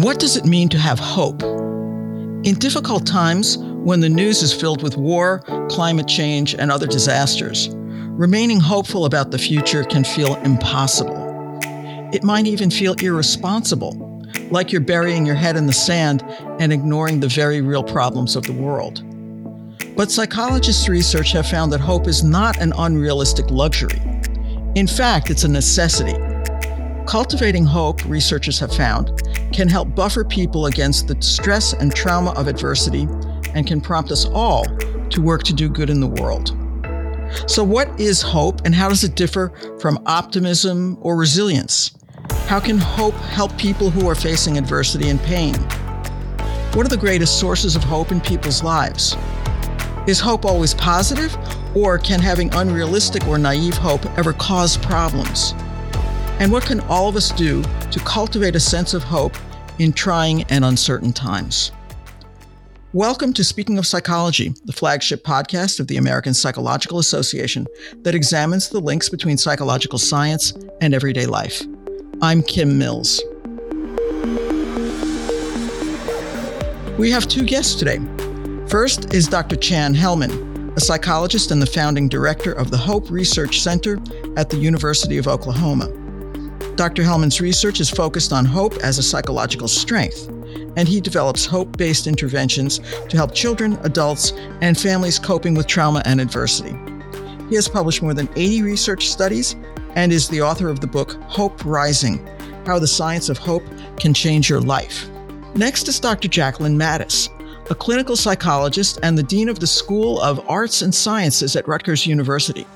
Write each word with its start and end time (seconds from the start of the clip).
What 0.00 0.18
does 0.18 0.38
it 0.38 0.46
mean 0.46 0.70
to 0.70 0.78
have 0.78 0.98
hope? 0.98 1.42
In 1.42 2.54
difficult 2.54 3.06
times, 3.06 3.58
when 3.58 4.00
the 4.00 4.08
news 4.08 4.42
is 4.42 4.50
filled 4.50 4.82
with 4.82 4.96
war, 4.96 5.40
climate 5.68 6.08
change, 6.08 6.54
and 6.54 6.72
other 6.72 6.86
disasters, 6.86 7.68
remaining 7.74 8.60
hopeful 8.60 9.04
about 9.04 9.30
the 9.30 9.36
future 9.36 9.84
can 9.84 10.04
feel 10.04 10.36
impossible. 10.36 11.60
It 12.14 12.24
might 12.24 12.46
even 12.46 12.70
feel 12.70 12.94
irresponsible, 12.94 14.24
like 14.50 14.72
you're 14.72 14.80
burying 14.80 15.26
your 15.26 15.34
head 15.34 15.58
in 15.58 15.66
the 15.66 15.72
sand 15.74 16.24
and 16.58 16.72
ignoring 16.72 17.20
the 17.20 17.28
very 17.28 17.60
real 17.60 17.84
problems 17.84 18.36
of 18.36 18.44
the 18.44 18.54
world. 18.54 19.04
But 19.96 20.10
psychologists' 20.10 20.88
research 20.88 21.32
have 21.32 21.46
found 21.46 21.74
that 21.74 21.80
hope 21.80 22.08
is 22.08 22.24
not 22.24 22.56
an 22.56 22.72
unrealistic 22.78 23.50
luxury. 23.50 24.00
In 24.76 24.86
fact, 24.86 25.28
it's 25.28 25.44
a 25.44 25.48
necessity. 25.48 26.16
Cultivating 27.06 27.66
hope, 27.66 28.02
researchers 28.06 28.58
have 28.60 28.74
found, 28.74 29.10
can 29.52 29.68
help 29.68 29.94
buffer 29.94 30.24
people 30.24 30.66
against 30.66 31.08
the 31.08 31.20
stress 31.20 31.72
and 31.72 31.94
trauma 31.94 32.30
of 32.32 32.48
adversity 32.48 33.06
and 33.54 33.66
can 33.66 33.80
prompt 33.80 34.10
us 34.10 34.26
all 34.26 34.64
to 35.10 35.20
work 35.20 35.42
to 35.44 35.52
do 35.52 35.68
good 35.68 35.90
in 35.90 36.00
the 36.00 36.06
world. 36.06 36.56
So, 37.46 37.62
what 37.62 37.88
is 38.00 38.22
hope 38.22 38.62
and 38.64 38.74
how 38.74 38.88
does 38.88 39.04
it 39.04 39.14
differ 39.14 39.52
from 39.80 40.02
optimism 40.06 40.98
or 41.00 41.16
resilience? 41.16 41.92
How 42.46 42.58
can 42.58 42.78
hope 42.78 43.14
help 43.14 43.56
people 43.56 43.90
who 43.90 44.08
are 44.08 44.14
facing 44.14 44.58
adversity 44.58 45.08
and 45.08 45.20
pain? 45.20 45.54
What 46.74 46.86
are 46.86 46.88
the 46.88 46.96
greatest 46.96 47.38
sources 47.38 47.76
of 47.76 47.84
hope 47.84 48.10
in 48.12 48.20
people's 48.20 48.62
lives? 48.62 49.16
Is 50.06 50.18
hope 50.18 50.44
always 50.44 50.74
positive, 50.74 51.36
or 51.76 51.98
can 51.98 52.20
having 52.20 52.52
unrealistic 52.54 53.26
or 53.28 53.38
naive 53.38 53.76
hope 53.76 54.04
ever 54.18 54.32
cause 54.32 54.76
problems? 54.76 55.54
And 56.40 56.50
what 56.50 56.64
can 56.64 56.80
all 56.88 57.06
of 57.06 57.16
us 57.16 57.30
do 57.32 57.62
to 57.90 58.00
cultivate 58.00 58.56
a 58.56 58.60
sense 58.60 58.94
of 58.94 59.02
hope 59.02 59.36
in 59.78 59.92
trying 59.92 60.44
and 60.44 60.64
uncertain 60.64 61.12
times? 61.12 61.70
Welcome 62.94 63.34
to 63.34 63.44
Speaking 63.44 63.76
of 63.76 63.86
Psychology, 63.86 64.54
the 64.64 64.72
flagship 64.72 65.22
podcast 65.22 65.80
of 65.80 65.86
the 65.86 65.98
American 65.98 66.32
Psychological 66.32 66.98
Association 66.98 67.66
that 68.04 68.14
examines 68.14 68.70
the 68.70 68.80
links 68.80 69.10
between 69.10 69.36
psychological 69.36 69.98
science 69.98 70.54
and 70.80 70.94
everyday 70.94 71.26
life. 71.26 71.62
I'm 72.22 72.42
Kim 72.42 72.78
Mills. 72.78 73.22
We 76.98 77.10
have 77.10 77.28
two 77.28 77.44
guests 77.44 77.74
today. 77.74 77.98
First 78.66 79.12
is 79.12 79.28
Dr. 79.28 79.56
Chan 79.56 79.94
Hellman, 79.94 80.74
a 80.74 80.80
psychologist 80.80 81.50
and 81.50 81.60
the 81.60 81.66
founding 81.66 82.08
director 82.08 82.52
of 82.52 82.70
the 82.70 82.78
Hope 82.78 83.10
Research 83.10 83.60
Center 83.60 84.00
at 84.38 84.48
the 84.48 84.56
University 84.56 85.18
of 85.18 85.28
Oklahoma. 85.28 85.99
Dr. 86.80 87.02
Hellman's 87.02 87.42
research 87.42 87.78
is 87.78 87.90
focused 87.90 88.32
on 88.32 88.46
hope 88.46 88.72
as 88.78 88.96
a 88.96 89.02
psychological 89.02 89.68
strength, 89.68 90.28
and 90.78 90.88
he 90.88 90.98
develops 90.98 91.44
hope 91.44 91.76
based 91.76 92.06
interventions 92.06 92.78
to 93.10 93.18
help 93.18 93.34
children, 93.34 93.78
adults, 93.82 94.32
and 94.62 94.80
families 94.80 95.18
coping 95.18 95.52
with 95.52 95.66
trauma 95.66 96.00
and 96.06 96.22
adversity. 96.22 96.74
He 97.50 97.54
has 97.56 97.68
published 97.68 98.00
more 98.00 98.14
than 98.14 98.30
80 98.34 98.62
research 98.62 99.10
studies 99.10 99.56
and 99.94 100.10
is 100.10 100.26
the 100.26 100.40
author 100.40 100.70
of 100.70 100.80
the 100.80 100.86
book 100.86 101.18
Hope 101.24 101.62
Rising 101.66 102.26
How 102.64 102.78
the 102.78 102.86
Science 102.86 103.28
of 103.28 103.36
Hope 103.36 103.64
Can 103.98 104.14
Change 104.14 104.48
Your 104.48 104.62
Life. 104.62 105.10
Next 105.54 105.86
is 105.86 106.00
Dr. 106.00 106.28
Jacqueline 106.28 106.78
Mattis, 106.78 107.28
a 107.70 107.74
clinical 107.74 108.16
psychologist 108.16 108.98
and 109.02 109.18
the 109.18 109.22
dean 109.22 109.50
of 109.50 109.60
the 109.60 109.66
School 109.66 110.18
of 110.22 110.40
Arts 110.48 110.80
and 110.80 110.94
Sciences 110.94 111.56
at 111.56 111.68
Rutgers 111.68 112.06
University. 112.06 112.66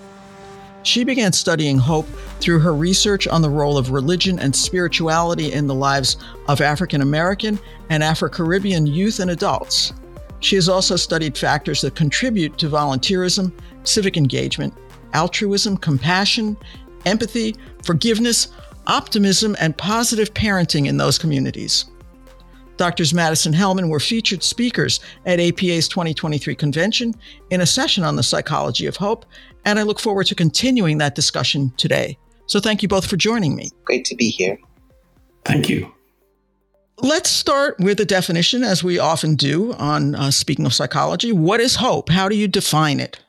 She 0.85 1.03
began 1.03 1.33
studying 1.33 1.79
hope 1.79 2.07
through 2.41 2.59
her 2.61 2.75
research 2.75 3.27
on 3.27 3.41
the 3.41 3.49
role 3.49 3.79
of 3.79 3.91
religion 3.91 4.39
and 4.39 4.55
spirituality 4.55 5.51
in 5.51 5.67
the 5.67 5.75
lives 5.75 6.19
of 6.47 6.61
African 6.61 7.01
American 7.01 7.59
and 7.89 8.03
Afro 8.03 8.29
Caribbean 8.29 8.87
youth 8.87 9.19
and 9.19 9.31
adults. 9.31 9.95
She 10.41 10.57
has 10.57 10.69
also 10.69 10.97
studied 10.97 11.39
factors 11.39 11.81
that 11.81 11.95
contribute 11.95 12.59
to 12.59 12.69
volunteerism, 12.69 13.51
civic 13.85 14.19
engagement, 14.19 14.75
altruism, 15.15 15.79
compassion, 15.79 16.55
empathy, 17.07 17.57
forgiveness, 17.83 18.49
optimism, 18.87 19.57
and 19.61 19.77
positive 19.79 20.35
parenting 20.35 20.87
in 20.87 20.99
those 20.99 21.17
communities. 21.17 21.87
Doctors 22.77 23.13
Mattis 23.13 23.47
and 23.47 23.55
Hellman 23.55 23.89
were 23.89 24.01
featured 24.01 24.43
speakers 24.43 25.01
at 25.27 25.41
APA's 25.41 25.89
2023 25.89 26.55
convention 26.55 27.15
in 27.51 27.61
a 27.61 27.67
session 27.67 28.03
on 28.05 28.17
the 28.17 28.23
psychology 28.23 28.87
of 28.87 28.97
hope, 28.97 29.25
and 29.65 29.79
I 29.79 29.83
look 29.83 30.01
forward 30.01 30.27
to 30.27 30.35
continuing 30.35 30.99
that 30.99 31.15
discussion 31.15 31.73
today. 31.77 32.19
So 32.47 32.61
thank 32.61 32.83
you 32.83 32.89
both 32.89 33.07
for 33.07 33.17
joining 33.17 33.55
me. 33.55 33.71
Great 33.85 34.05
to 34.07 34.17
be 34.17 34.29
here. 34.29 34.59
Thank 35.45 35.69
you. 35.69 35.93
Let's 36.99 37.31
start 37.31 37.79
with 37.81 37.99
a 38.01 38.05
definition, 38.05 38.63
as 38.63 38.85
we 38.85 38.99
often 38.99 39.35
do 39.35 39.73
on 39.75 40.15
uh, 40.15 40.31
Speaking 40.31 40.65
of 40.65 40.73
Psychology. 40.73 41.33
What 41.33 41.61
is 41.61 41.77
hope? 41.77 42.09
How 42.09 42.29
do 42.29 42.37
you 42.37 42.47
define 42.47 43.01
it? 43.01 43.21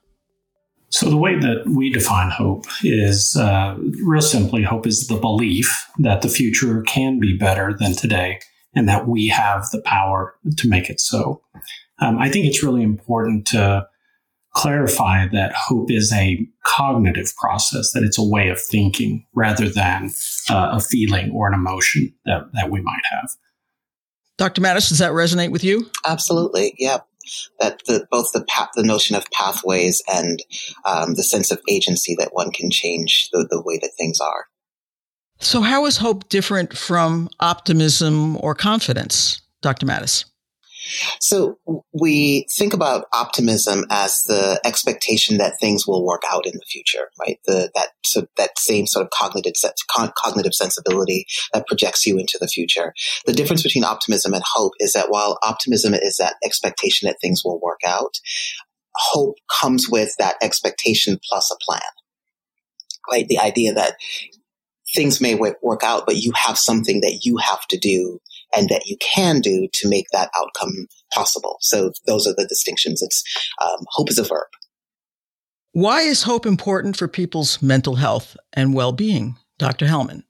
So, 0.89 1.09
the 1.09 1.17
way 1.17 1.37
that 1.39 1.63
we 1.67 1.91
define 1.91 2.29
hope 2.29 2.67
is 2.83 3.35
uh, 3.35 3.75
real 4.03 4.21
simply 4.21 4.61
hope 4.61 4.85
is 4.85 5.07
the 5.07 5.17
belief 5.17 5.87
that 5.97 6.21
the 6.21 6.29
future 6.29 6.83
can 6.83 7.19
be 7.19 7.35
better 7.35 7.75
than 7.77 7.93
today 7.93 8.39
and 8.75 8.87
that 8.89 9.07
we 9.07 9.27
have 9.27 9.69
the 9.71 9.81
power 9.81 10.35
to 10.57 10.67
make 10.67 10.89
it 10.89 10.99
so. 10.99 11.41
Um, 11.99 12.17
I 12.17 12.29
think 12.29 12.45
it's 12.45 12.63
really 12.63 12.83
important 12.83 13.47
to 13.47 13.87
clarify 14.55 15.27
that 15.27 15.53
hope 15.53 15.91
is 15.91 16.11
a 16.13 16.47
cognitive 16.63 17.35
process, 17.35 17.91
that 17.91 18.03
it's 18.03 18.17
a 18.17 18.23
way 18.23 18.49
of 18.49 18.59
thinking 18.59 19.25
rather 19.33 19.69
than 19.69 20.11
uh, 20.49 20.69
a 20.73 20.79
feeling 20.79 21.31
or 21.31 21.47
an 21.47 21.53
emotion 21.53 22.13
that, 22.25 22.49
that 22.53 22.71
we 22.71 22.81
might 22.81 23.01
have. 23.11 23.29
Dr. 24.37 24.61
Mattis, 24.61 24.89
does 24.89 24.99
that 24.99 25.11
resonate 25.11 25.51
with 25.51 25.63
you? 25.63 25.89
Absolutely. 26.05 26.73
Yeah. 26.77 26.99
That 27.59 27.81
the, 27.85 28.07
both 28.11 28.31
the 28.33 28.45
path, 28.45 28.69
the 28.75 28.83
notion 28.83 29.15
of 29.15 29.29
pathways 29.31 30.03
and 30.07 30.39
um, 30.85 31.15
the 31.15 31.23
sense 31.23 31.51
of 31.51 31.59
agency 31.67 32.15
that 32.19 32.33
one 32.33 32.51
can 32.51 32.69
change 32.69 33.29
the, 33.31 33.47
the 33.49 33.61
way 33.61 33.79
that 33.81 33.91
things 33.97 34.19
are. 34.19 34.45
So, 35.39 35.61
how 35.61 35.85
is 35.85 35.97
hope 35.97 36.29
different 36.29 36.77
from 36.77 37.29
optimism 37.39 38.37
or 38.37 38.55
confidence, 38.55 39.41
Dr. 39.61 39.85
Mattis? 39.85 40.25
So 41.19 41.57
we 41.93 42.45
think 42.55 42.73
about 42.73 43.05
optimism 43.13 43.85
as 43.89 44.23
the 44.23 44.59
expectation 44.65 45.37
that 45.37 45.53
things 45.59 45.87
will 45.87 46.05
work 46.05 46.23
out 46.31 46.45
in 46.45 46.53
the 46.53 46.65
future, 46.67 47.09
right? 47.19 47.39
The, 47.45 47.71
that 47.75 47.89
so 48.03 48.27
that 48.37 48.57
same 48.59 48.85
sort 48.87 49.05
of 49.05 49.09
cognitive 49.11 49.53
cognitive 50.17 50.53
sensibility 50.53 51.25
that 51.53 51.67
projects 51.67 52.05
you 52.05 52.17
into 52.17 52.37
the 52.39 52.47
future. 52.47 52.93
The 53.25 53.33
difference 53.33 53.63
between 53.63 53.83
optimism 53.83 54.33
and 54.33 54.43
hope 54.45 54.73
is 54.79 54.93
that 54.93 55.09
while 55.09 55.39
optimism 55.43 55.93
is 55.93 56.17
that 56.17 56.35
expectation 56.43 57.07
that 57.07 57.17
things 57.21 57.41
will 57.43 57.59
work 57.59 57.81
out, 57.85 58.19
hope 58.95 59.37
comes 59.59 59.89
with 59.89 60.13
that 60.19 60.35
expectation 60.41 61.19
plus 61.27 61.51
a 61.51 61.57
plan. 61.63 61.81
Right? 63.11 63.27
The 63.27 63.39
idea 63.39 63.73
that 63.73 63.95
things 64.95 65.21
may 65.21 65.35
work 65.35 65.83
out, 65.83 66.05
but 66.05 66.17
you 66.17 66.31
have 66.35 66.57
something 66.57 67.01
that 67.01 67.21
you 67.23 67.37
have 67.37 67.67
to 67.67 67.77
do 67.77 68.19
and 68.55 68.69
that 68.69 68.85
you 68.85 68.97
can 69.01 69.41
do 69.41 69.67
to 69.73 69.89
make 69.89 70.05
that 70.11 70.29
outcome 70.37 70.87
possible. 71.13 71.57
So 71.61 71.91
those 72.07 72.25
are 72.25 72.33
the 72.35 72.47
distinctions. 72.47 73.01
It's 73.01 73.23
um, 73.63 73.85
hope 73.89 74.09
is 74.09 74.17
a 74.17 74.23
verb. 74.23 74.47
Why 75.73 76.01
is 76.01 76.23
hope 76.23 76.45
important 76.45 76.95
for 76.95 77.07
people's 77.07 77.61
mental 77.61 77.95
health 77.95 78.37
and 78.53 78.73
well 78.73 78.93
being, 78.93 79.35
Dr. 79.59 79.87
Hellman? 79.87 80.23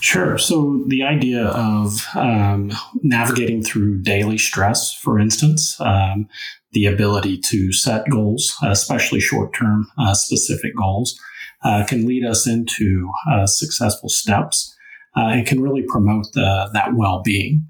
Sure. 0.00 0.38
So, 0.38 0.82
the 0.88 1.02
idea 1.02 1.44
of 1.48 2.06
um, 2.14 2.72
navigating 3.02 3.62
through 3.62 4.00
daily 4.00 4.38
stress, 4.38 4.94
for 4.94 5.18
instance, 5.18 5.78
um, 5.80 6.28
the 6.72 6.86
ability 6.86 7.38
to 7.38 7.72
set 7.72 8.08
goals, 8.08 8.56
especially 8.62 9.20
short 9.20 9.54
term 9.54 9.90
uh, 9.98 10.14
specific 10.14 10.74
goals, 10.74 11.20
uh, 11.64 11.84
can 11.86 12.06
lead 12.06 12.24
us 12.24 12.46
into 12.46 13.10
uh, 13.30 13.46
successful 13.46 14.08
steps 14.08 14.74
uh, 15.16 15.26
and 15.26 15.46
can 15.46 15.60
really 15.60 15.84
promote 15.88 16.26
the, 16.32 16.70
that 16.72 16.94
well 16.94 17.22
being. 17.22 17.66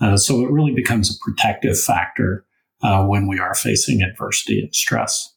Uh, 0.00 0.16
so 0.16 0.40
it 0.40 0.50
really 0.50 0.72
becomes 0.72 1.10
a 1.10 1.18
protective 1.24 1.78
factor 1.78 2.44
uh, 2.82 3.04
when 3.04 3.28
we 3.28 3.38
are 3.38 3.54
facing 3.54 4.02
adversity 4.02 4.60
and 4.60 4.74
stress. 4.74 5.34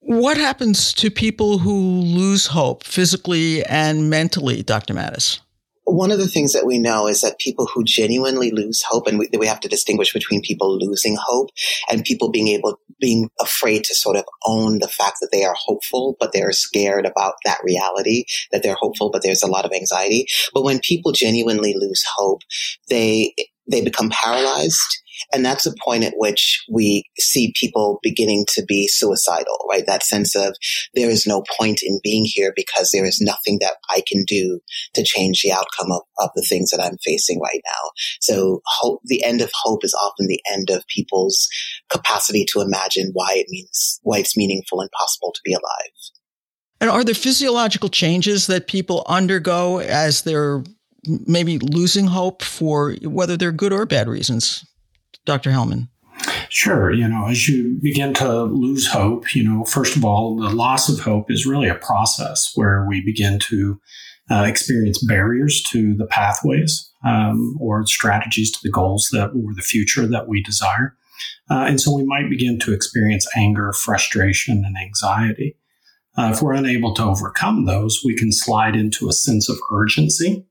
What 0.00 0.36
happens 0.36 0.92
to 0.94 1.10
people 1.10 1.58
who 1.58 1.78
lose 2.00 2.48
hope 2.48 2.84
physically 2.84 3.64
and 3.64 4.10
mentally, 4.10 4.62
Dr. 4.62 4.94
Mattis? 4.94 5.40
One 5.84 6.10
of 6.10 6.18
the 6.18 6.28
things 6.28 6.52
that 6.52 6.66
we 6.66 6.78
know 6.78 7.08
is 7.08 7.20
that 7.22 7.38
people 7.38 7.66
who 7.66 7.84
genuinely 7.84 8.50
lose 8.50 8.82
hope, 8.82 9.06
and 9.06 9.18
we, 9.18 9.28
we, 9.38 9.46
have 9.46 9.60
to 9.60 9.68
distinguish 9.68 10.12
between 10.12 10.40
people 10.40 10.78
losing 10.78 11.16
hope 11.20 11.50
and 11.90 12.04
people 12.04 12.30
being 12.30 12.48
able, 12.48 12.78
being 13.00 13.28
afraid 13.40 13.84
to 13.84 13.94
sort 13.94 14.16
of 14.16 14.24
own 14.46 14.78
the 14.78 14.88
fact 14.88 15.18
that 15.20 15.30
they 15.32 15.44
are 15.44 15.56
hopeful, 15.58 16.16
but 16.20 16.32
they're 16.32 16.52
scared 16.52 17.04
about 17.04 17.34
that 17.44 17.58
reality 17.64 18.24
that 18.52 18.62
they're 18.62 18.76
hopeful, 18.80 19.10
but 19.10 19.22
there's 19.22 19.42
a 19.42 19.50
lot 19.50 19.64
of 19.64 19.72
anxiety. 19.72 20.26
But 20.54 20.64
when 20.64 20.80
people 20.80 21.12
genuinely 21.12 21.74
lose 21.76 22.04
hope, 22.16 22.42
they, 22.88 23.34
they 23.70 23.82
become 23.82 24.10
paralyzed 24.10 25.01
And 25.32 25.44
that's 25.44 25.66
a 25.66 25.74
point 25.84 26.04
at 26.04 26.14
which 26.16 26.64
we 26.70 27.04
see 27.18 27.52
people 27.58 27.98
beginning 28.02 28.46
to 28.54 28.64
be 28.64 28.88
suicidal, 28.88 29.58
right? 29.68 29.86
That 29.86 30.02
sense 30.02 30.34
of 30.34 30.56
there 30.94 31.10
is 31.10 31.26
no 31.26 31.44
point 31.58 31.80
in 31.82 32.00
being 32.02 32.24
here 32.26 32.52
because 32.54 32.90
there 32.90 33.04
is 33.04 33.20
nothing 33.20 33.58
that 33.60 33.76
I 33.90 34.02
can 34.06 34.24
do 34.26 34.60
to 34.94 35.02
change 35.02 35.42
the 35.42 35.52
outcome 35.52 35.92
of, 35.92 36.02
of 36.18 36.30
the 36.34 36.46
things 36.48 36.70
that 36.70 36.82
I'm 36.82 36.98
facing 37.04 37.40
right 37.40 37.60
now. 37.64 37.90
So 38.20 38.60
hope, 38.66 39.00
the 39.04 39.24
end 39.24 39.40
of 39.40 39.50
hope 39.54 39.84
is 39.84 39.94
often 39.94 40.26
the 40.26 40.42
end 40.50 40.70
of 40.70 40.86
people's 40.88 41.48
capacity 41.90 42.44
to 42.52 42.60
imagine 42.60 43.10
why 43.12 43.32
it 43.34 43.46
means, 43.48 44.00
why 44.02 44.18
it's 44.18 44.36
meaningful 44.36 44.80
and 44.80 44.90
possible 44.98 45.32
to 45.32 45.40
be 45.44 45.52
alive. 45.52 45.92
And 46.80 46.90
are 46.90 47.04
there 47.04 47.14
physiological 47.14 47.88
changes 47.88 48.48
that 48.48 48.66
people 48.66 49.04
undergo 49.06 49.78
as 49.78 50.22
they're 50.22 50.64
maybe 51.06 51.58
losing 51.58 52.06
hope 52.06 52.42
for 52.42 52.94
whether 53.02 53.36
they're 53.36 53.52
good 53.52 53.72
or 53.72 53.86
bad 53.86 54.08
reasons? 54.08 54.64
Dr. 55.24 55.50
Hellman. 55.50 55.88
Sure. 56.48 56.92
You 56.92 57.08
know, 57.08 57.28
as 57.28 57.48
you 57.48 57.78
begin 57.80 58.12
to 58.14 58.42
lose 58.42 58.86
hope, 58.86 59.34
you 59.34 59.42
know, 59.42 59.64
first 59.64 59.96
of 59.96 60.04
all, 60.04 60.36
the 60.36 60.50
loss 60.50 60.88
of 60.88 61.00
hope 61.00 61.30
is 61.30 61.46
really 61.46 61.68
a 61.68 61.74
process 61.74 62.52
where 62.54 62.84
we 62.86 63.00
begin 63.00 63.38
to 63.40 63.80
uh, 64.30 64.44
experience 64.44 65.02
barriers 65.02 65.62
to 65.70 65.94
the 65.96 66.06
pathways 66.06 66.90
um, 67.04 67.56
or 67.60 67.86
strategies 67.86 68.50
to 68.52 68.58
the 68.62 68.70
goals 68.70 69.08
that 69.12 69.30
or 69.30 69.54
the 69.54 69.62
future 69.62 70.06
that 70.06 70.28
we 70.28 70.42
desire. 70.42 70.94
Uh, 71.50 71.64
and 71.66 71.80
so 71.80 71.94
we 71.94 72.04
might 72.04 72.30
begin 72.30 72.58
to 72.58 72.72
experience 72.72 73.26
anger, 73.36 73.72
frustration, 73.72 74.64
and 74.64 74.76
anxiety. 74.76 75.56
Uh, 76.16 76.30
if 76.34 76.42
we're 76.42 76.52
unable 76.52 76.94
to 76.94 77.02
overcome 77.02 77.64
those, 77.64 78.02
we 78.04 78.14
can 78.14 78.30
slide 78.30 78.76
into 78.76 79.08
a 79.08 79.12
sense 79.12 79.48
of 79.48 79.56
urgency 79.72 80.46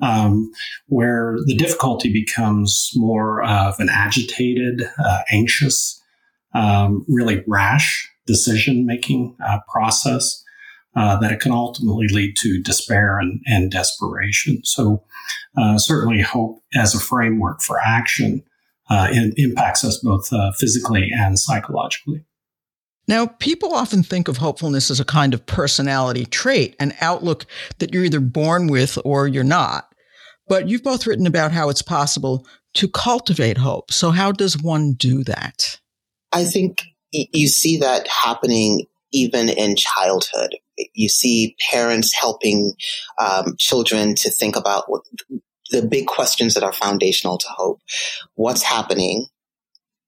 um, 0.00 0.50
where 0.86 1.36
the 1.46 1.56
difficulty 1.56 2.12
becomes 2.12 2.90
more 2.94 3.42
of 3.42 3.78
an 3.78 3.88
agitated, 3.90 4.82
uh, 4.98 5.20
anxious, 5.30 6.02
um, 6.54 7.04
really 7.08 7.42
rash 7.46 8.10
decision 8.26 8.86
making 8.86 9.36
uh, 9.44 9.58
process 9.72 10.42
uh, 10.96 11.18
that 11.18 11.32
it 11.32 11.40
can 11.40 11.52
ultimately 11.52 12.08
lead 12.08 12.34
to 12.36 12.62
despair 12.62 13.18
and, 13.18 13.40
and 13.46 13.70
desperation. 13.70 14.60
So, 14.64 15.04
uh, 15.56 15.78
certainly, 15.78 16.22
hope 16.22 16.62
as 16.74 16.94
a 16.94 17.00
framework 17.00 17.60
for 17.62 17.78
action 17.80 18.42
uh, 18.90 19.08
impacts 19.36 19.84
us 19.84 19.98
both 19.98 20.32
uh, 20.32 20.52
physically 20.52 21.10
and 21.12 21.38
psychologically. 21.38 22.24
Now, 23.06 23.26
people 23.26 23.72
often 23.72 24.02
think 24.02 24.28
of 24.28 24.36
hopefulness 24.36 24.90
as 24.90 25.00
a 25.00 25.04
kind 25.04 25.32
of 25.32 25.46
personality 25.46 26.26
trait, 26.26 26.76
an 26.78 26.94
outlook 27.00 27.46
that 27.78 27.92
you're 27.92 28.04
either 28.04 28.20
born 28.20 28.66
with 28.66 28.98
or 29.04 29.26
you're 29.26 29.44
not. 29.44 29.87
But 30.48 30.68
you've 30.68 30.82
both 30.82 31.06
written 31.06 31.26
about 31.26 31.52
how 31.52 31.68
it's 31.68 31.82
possible 31.82 32.46
to 32.74 32.88
cultivate 32.88 33.58
hope. 33.58 33.92
So, 33.92 34.10
how 34.10 34.32
does 34.32 34.60
one 34.60 34.92
do 34.92 35.24
that? 35.24 35.78
I 36.32 36.44
think 36.44 36.82
you 37.12 37.48
see 37.48 37.78
that 37.78 38.06
happening 38.08 38.86
even 39.12 39.48
in 39.48 39.76
childhood. 39.76 40.56
You 40.94 41.08
see 41.08 41.56
parents 41.70 42.14
helping 42.14 42.74
um, 43.18 43.56
children 43.58 44.14
to 44.16 44.30
think 44.30 44.56
about 44.56 44.84
what, 44.88 45.02
the 45.70 45.82
big 45.82 46.06
questions 46.06 46.54
that 46.54 46.62
are 46.62 46.72
foundational 46.72 47.38
to 47.38 47.46
hope. 47.48 47.80
What's 48.34 48.62
happening? 48.62 49.26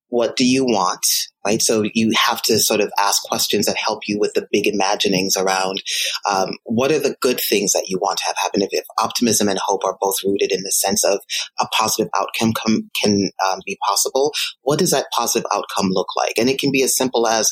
What 0.08 0.36
do 0.36 0.46
you 0.46 0.64
want? 0.64 1.06
Right? 1.44 1.62
So 1.62 1.84
you 1.94 2.12
have 2.16 2.42
to 2.42 2.58
sort 2.58 2.80
of 2.80 2.92
ask 2.98 3.22
questions 3.22 3.66
that 3.66 3.76
help 3.76 4.02
you 4.06 4.18
with 4.18 4.34
the 4.34 4.46
big 4.52 4.66
imaginings 4.66 5.36
around 5.36 5.82
um, 6.28 6.50
what 6.64 6.92
are 6.92 6.98
the 6.98 7.16
good 7.20 7.40
things 7.40 7.72
that 7.72 7.86
you 7.88 7.98
want 7.98 8.18
to 8.18 8.24
have 8.26 8.36
happen. 8.42 8.62
If, 8.62 8.68
if, 8.72 8.84
optimism 8.98 9.48
and 9.48 9.58
hope 9.64 9.82
are 9.84 9.96
both 10.00 10.16
rooted 10.24 10.52
in 10.52 10.62
the 10.62 10.72
sense 10.72 11.04
of 11.04 11.20
a 11.58 11.66
positive 11.68 12.10
outcome 12.14 12.52
come, 12.52 12.90
can 13.00 13.30
um, 13.48 13.60
be 13.64 13.78
possible, 13.86 14.32
what 14.62 14.78
does 14.78 14.90
that 14.90 15.06
positive 15.12 15.46
outcome 15.54 15.90
look 15.90 16.08
like? 16.16 16.34
And 16.36 16.50
it 16.50 16.58
can 16.58 16.70
be 16.70 16.82
as 16.82 16.96
simple 16.96 17.26
as 17.26 17.50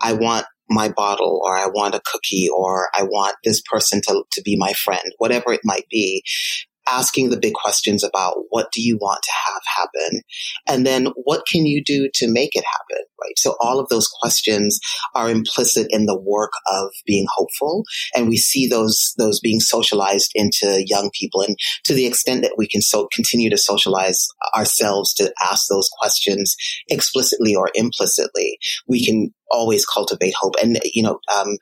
I 0.00 0.12
want 0.12 0.46
my 0.68 0.88
bottle 0.88 1.40
or 1.44 1.56
I 1.56 1.66
want 1.66 1.94
a 1.94 2.02
cookie 2.04 2.48
or 2.54 2.88
I 2.94 3.02
want 3.02 3.36
this 3.44 3.60
person 3.60 4.00
to, 4.06 4.24
to 4.30 4.42
be 4.42 4.56
my 4.56 4.72
friend, 4.72 5.12
whatever 5.18 5.52
it 5.52 5.60
might 5.64 5.86
be 5.90 6.22
asking 6.90 7.30
the 7.30 7.38
big 7.38 7.54
questions 7.54 8.04
about 8.04 8.36
what 8.50 8.72
do 8.72 8.82
you 8.82 8.96
want 8.96 9.20
to 9.22 9.30
have 9.46 9.62
happen? 9.76 10.22
And 10.66 10.86
then 10.86 11.06
what 11.24 11.46
can 11.46 11.66
you 11.66 11.82
do 11.82 12.08
to 12.14 12.32
make 12.32 12.54
it 12.54 12.64
happen? 12.64 13.04
Right. 13.20 13.38
So 13.38 13.54
all 13.60 13.78
of 13.78 13.88
those 13.88 14.08
questions 14.08 14.80
are 15.14 15.30
implicit 15.30 15.86
in 15.90 16.06
the 16.06 16.18
work 16.18 16.52
of 16.66 16.88
being 17.06 17.26
hopeful. 17.34 17.84
And 18.14 18.28
we 18.28 18.36
see 18.38 18.66
those, 18.66 19.14
those 19.18 19.40
being 19.40 19.60
socialized 19.60 20.30
into 20.34 20.82
young 20.86 21.10
people. 21.18 21.42
And 21.42 21.56
to 21.84 21.94
the 21.94 22.06
extent 22.06 22.42
that 22.42 22.54
we 22.56 22.66
can 22.66 22.80
so 22.80 23.08
continue 23.12 23.50
to 23.50 23.58
socialize 23.58 24.26
ourselves 24.56 25.12
to 25.14 25.32
ask 25.42 25.66
those 25.68 25.90
questions 26.00 26.56
explicitly 26.88 27.54
or 27.54 27.70
implicitly, 27.74 28.58
we 28.88 29.04
can 29.04 29.34
always 29.50 29.84
cultivate 29.84 30.34
hope. 30.38 30.54
And, 30.62 30.78
you 30.84 31.02
know, 31.02 31.18
um, 31.34 31.58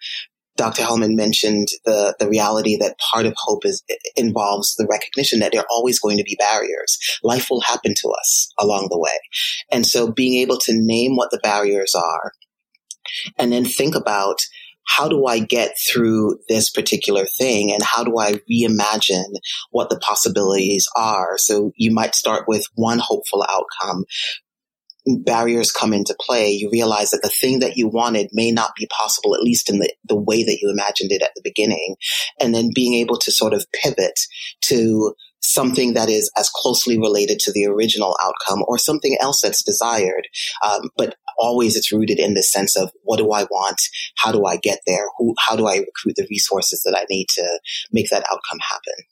Dr. 0.59 0.83
Hellman 0.83 1.15
mentioned 1.15 1.69
the, 1.85 2.15
the 2.19 2.29
reality 2.29 2.77
that 2.77 2.99
part 2.99 3.25
of 3.25 3.35
hope 3.37 3.65
is 3.65 3.83
involves 4.17 4.75
the 4.75 4.87
recognition 4.91 5.39
that 5.39 5.53
there 5.53 5.63
are 5.63 5.71
always 5.71 5.99
going 5.99 6.19
to 6.19 6.25
be 6.25 6.37
barriers. 6.39 6.99
Life 7.23 7.49
will 7.49 7.63
happen 7.63 7.95
to 7.97 8.09
us 8.09 8.53
along 8.59 8.89
the 8.91 8.99
way. 8.99 9.19
And 9.71 9.87
so 9.87 10.13
being 10.13 10.35
able 10.43 10.59
to 10.59 10.73
name 10.75 11.17
what 11.17 11.31
the 11.31 11.41
barriers 11.43 11.95
are 11.95 12.33
and 13.39 13.53
then 13.53 13.65
think 13.65 13.95
about 13.95 14.39
how 14.89 15.09
do 15.09 15.27
I 15.27 15.39
get 15.39 15.77
through 15.79 16.39
this 16.49 16.71
particular 16.71 17.27
thing 17.27 17.71
and 17.71 17.83
how 17.83 18.05
do 18.05 18.19
I 18.19 18.41
reimagine 18.51 19.35
what 19.71 19.91
the 19.91 19.99
possibilities 19.99 20.89
are? 20.97 21.37
So 21.37 21.73
you 21.77 21.93
might 21.93 22.15
start 22.15 22.45
with 22.49 22.65
one 22.75 22.99
hopeful 22.99 23.45
outcome, 23.49 24.05
barriers 25.07 25.71
come 25.71 25.93
into 25.93 26.17
play, 26.21 26.51
you 26.51 26.71
realize 26.71 27.11
that 27.11 27.23
the 27.23 27.29
thing 27.29 27.61
that 27.61 27.77
you 27.77 27.89
wanted 27.89 28.29
may 28.33 28.51
not 28.51 28.75
be 28.77 28.87
possible, 28.87 29.35
at 29.35 29.43
least 29.43 29.71
in 29.71 29.79
the, 29.79 29.93
the 30.05 30.17
way 30.17 30.43
that 30.45 30.59
you 30.61 30.71
imagined 30.71 31.13
it 31.13 31.23
at 31.23 31.31
the 31.35 31.43
beginning. 31.43 31.97
And 32.41 32.55
then 32.55 32.71
being 32.75 32.95
able 32.95 33.19
to 33.19 33.33
sort 33.33 33.55
of 33.55 33.67
pivot 33.83 34.19
to 34.63 35.15
something 35.41 35.95
that 35.95 36.09
is 36.09 36.31
as 36.37 36.51
closely 36.55 36.99
related 36.99 37.39
to 37.39 37.53
the 37.53 37.67
original 37.67 38.17
outcome 38.23 38.65
or 38.67 38.77
something 38.77 39.17
else 39.21 39.41
that's 39.41 39.63
desired. 39.63 40.27
Um, 40.65 40.91
but 40.97 41.15
always 41.39 41.77
it's 41.77 41.93
rooted 41.93 42.19
in 42.19 42.35
the 42.35 42.43
sense 42.43 42.77
of 42.77 42.91
what 43.03 43.19
do 43.19 43.31
I 43.31 43.45
want? 43.45 43.81
How 44.19 44.33
do 44.33 44.45
I 44.45 44.57
get 44.57 44.81
there? 44.87 45.05
Who, 45.17 45.35
how 45.39 45.57
do 45.57 45.67
I 45.67 45.77
recruit 45.77 46.17
the 46.17 46.27
resources 46.29 46.83
that 46.85 46.99
I 46.99 47.07
need 47.09 47.29
to 47.31 47.61
make 47.93 48.11
that 48.11 48.25
outcome 48.31 48.59
happen? 48.69 49.05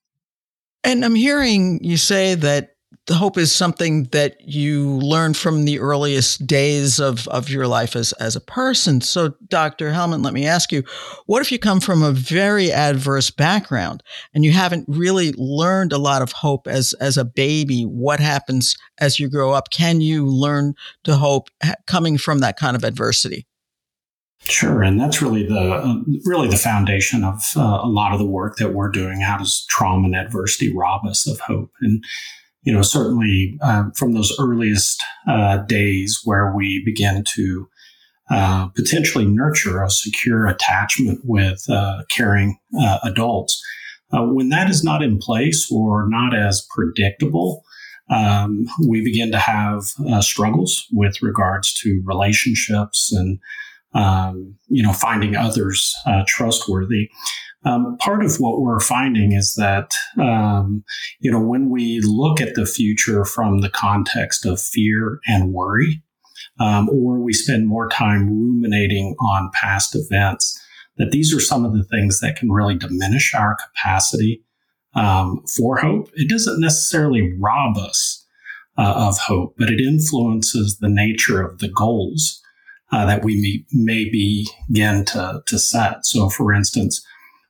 And 0.85 1.05
I'm 1.05 1.15
hearing 1.15 1.83
you 1.83 1.97
say 1.97 2.35
that 2.35 2.76
the 3.07 3.15
hope 3.15 3.39
is 3.39 3.53
something 3.53 4.05
that 4.05 4.37
you 4.41 4.99
learn 4.99 5.33
from 5.33 5.65
the 5.65 5.79
earliest 5.79 6.45
days 6.45 6.99
of, 6.99 7.29
of 7.29 7.49
your 7.49 7.69
life 7.69 7.95
as, 7.95 8.13
as 8.15 8.35
a 8.35 8.41
person. 8.41 9.01
So, 9.01 9.35
Dr. 9.49 9.93
Hellman, 9.93 10.25
let 10.25 10.35
me 10.35 10.47
ask 10.47 10.73
you 10.73 10.83
what 11.27 11.41
if 11.41 11.53
you 11.53 11.59
come 11.59 11.79
from 11.79 12.03
a 12.03 12.11
very 12.11 12.73
adverse 12.73 13.31
background 13.31 14.03
and 14.35 14.45
you 14.45 14.51
haven't 14.51 14.87
really 14.89 15.33
learned 15.37 15.93
a 15.93 15.99
lot 15.99 16.21
of 16.21 16.33
hope 16.33 16.67
as, 16.67 16.95
as 16.95 17.17
a 17.17 17.25
baby? 17.25 17.83
What 17.83 18.19
happens 18.19 18.77
as 18.99 19.21
you 19.21 19.29
grow 19.29 19.53
up? 19.53 19.71
Can 19.71 20.01
you 20.01 20.27
learn 20.27 20.75
to 21.05 21.15
hope 21.15 21.49
coming 21.87 22.19
from 22.19 22.41
that 22.41 22.59
kind 22.59 22.75
of 22.75 22.83
adversity? 22.83 23.47
Sure, 24.41 24.83
and 24.83 25.01
that's 25.01 25.23
really 25.23 25.45
the 25.45 25.59
uh, 25.59 25.97
really 26.25 26.47
the 26.47 26.59
foundation 26.59 27.25
of 27.25 27.43
uh, 27.57 27.81
a 27.83 27.89
lot 27.89 28.13
of 28.13 28.21
the 28.21 28.27
work 28.27 28.59
that 28.59 28.75
we're 28.75 28.91
doing. 28.91 29.21
How 29.21 29.39
does 29.39 29.65
trauma 29.69 30.05
and 30.05 30.15
adversity 30.15 30.73
rob 30.73 31.05
us 31.05 31.27
of 31.27 31.41
hope? 31.41 31.73
And 31.81 32.05
you 32.67 32.73
know, 32.73 32.83
certainly 32.83 33.57
uh, 33.63 33.85
from 33.95 34.13
those 34.13 34.37
earliest 34.41 35.03
uh, 35.29 35.59
days 35.59 36.21
where 36.25 36.53
we 36.53 36.83
begin 36.85 37.23
to 37.35 37.69
uh, 38.29 38.67
potentially 38.75 39.25
nurture 39.25 39.85
a 39.85 39.89
secure 39.89 40.49
attachment 40.49 41.21
with 41.23 41.65
uh, 41.71 42.03
caring 42.11 42.59
uh, 42.79 42.99
adults. 43.05 43.63
Uh, 44.13 44.25
when 44.25 44.49
that 44.49 44.69
is 44.69 44.83
not 44.83 45.01
in 45.01 45.17
place 45.17 45.71
or 45.71 46.09
not 46.09 46.37
as 46.37 46.67
predictable, 46.75 47.63
um, 48.11 48.67
we 48.89 49.01
begin 49.01 49.31
to 49.31 49.39
have 49.39 49.85
struggles 50.21 50.87
with 50.93 51.23
regards 51.23 51.73
to 51.73 52.03
relationships 52.05 53.13
and 53.13 53.39
um, 53.95 54.57
you 54.69 54.83
know 54.83 54.93
finding 54.93 55.37
others 55.37 55.95
trustworthy. 56.27 57.09
Um, 57.65 57.97
part 57.99 58.25
of 58.25 58.37
what 58.39 58.61
we're 58.61 58.81
finding 58.81 59.33
is 59.33 59.55
that, 59.55 59.93
um, 60.21 60.85
you 61.21 61.31
know, 61.31 61.41
when 61.41 61.69
we 61.71 62.01
look 62.01 62.41
at 62.41 62.55
the 62.55 62.67
future 62.67 63.25
from 63.25 63.61
the 63.61 63.71
context 63.71 64.47
of 64.47 64.61
fear 64.61 65.21
and 65.27 65.53
worry, 65.53 66.03
um, 66.61 66.89
or 66.89 67.19
we 67.19 67.33
spend 67.33 67.67
more 67.67 67.89
time 67.89 68.29
ruminating 68.29 69.17
on 69.21 69.51
past 69.53 69.97
events, 69.97 70.61
that 70.97 71.11
these 71.11 71.35
are 71.35 71.41
some 71.41 71.65
of 71.65 71.73
the 71.73 71.85
things 71.85 72.21
that 72.21 72.37
can 72.37 72.51
really 72.51 72.77
diminish 72.77 73.35
our 73.35 73.57
capacity 73.57 74.43
um, 74.95 75.43
for 75.57 75.77
hope. 75.79 76.11
It 76.15 76.29
doesn't 76.29 76.61
necessarily 76.61 77.35
rob 77.39 77.77
us 77.77 78.25
uh, 78.79 78.95
of 78.97 79.19
hope, 79.19 79.55
but 79.59 79.71
it 79.71 79.81
influences 79.81 80.79
the 80.79 80.89
nature 80.89 81.43
of 81.43 81.59
the 81.59 81.69
goals 81.69 82.41
uh, 82.93 83.05
that 83.07 83.25
we 83.25 83.41
may, 83.41 83.65
may 83.73 84.09
begin 84.09 85.05
to, 85.07 85.43
to 85.47 85.59
set. 85.59 86.07
So, 86.07 86.31
for 86.31 86.53
instance, 86.53 87.05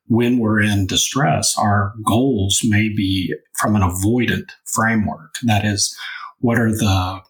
when 0.09 0.39
we're 0.39 0.61
in 0.61 0.87
distress, 0.87 1.57
our 1.59 1.95
goals 2.05 2.61
may 2.65 2.89
be 2.89 3.35
from 3.55 3.75
an 3.77 3.83
avoidant 3.83 4.51
framework. 4.65 5.35
That 5.45 5.65
is, 5.65 5.97
what 6.41 6.59
are 6.59 6.71
the 6.71 7.23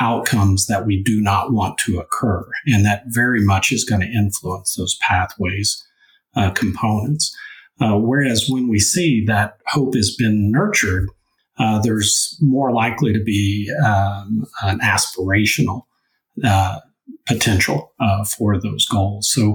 outcomes 0.00 0.66
that 0.66 0.86
we 0.86 1.02
do 1.02 1.20
not 1.20 1.52
want 1.52 1.78
to 1.78 1.98
occur. 1.98 2.44
And 2.66 2.84
that 2.84 3.04
very 3.06 3.40
much 3.40 3.70
is 3.70 3.84
going 3.84 4.00
to 4.00 4.08
influence 4.08 4.74
those 4.74 4.96
pathways 5.00 5.84
uh, 6.34 6.50
components. 6.50 7.36
Uh, 7.80 7.98
whereas 7.98 8.48
when 8.48 8.68
we 8.68 8.78
see 8.78 9.24
that 9.26 9.58
hope 9.66 9.94
has 9.94 10.14
been 10.14 10.50
nurtured, 10.50 11.08
uh, 11.58 11.80
there's 11.80 12.36
more 12.40 12.72
likely 12.72 13.12
to 13.12 13.22
be 13.22 13.72
um, 13.84 14.44
an 14.62 14.80
aspirational 14.80 15.82
uh, 16.44 16.80
potential 17.26 17.92
uh, 18.00 18.24
for 18.24 18.60
those 18.60 18.86
goals. 18.86 19.30
So 19.30 19.52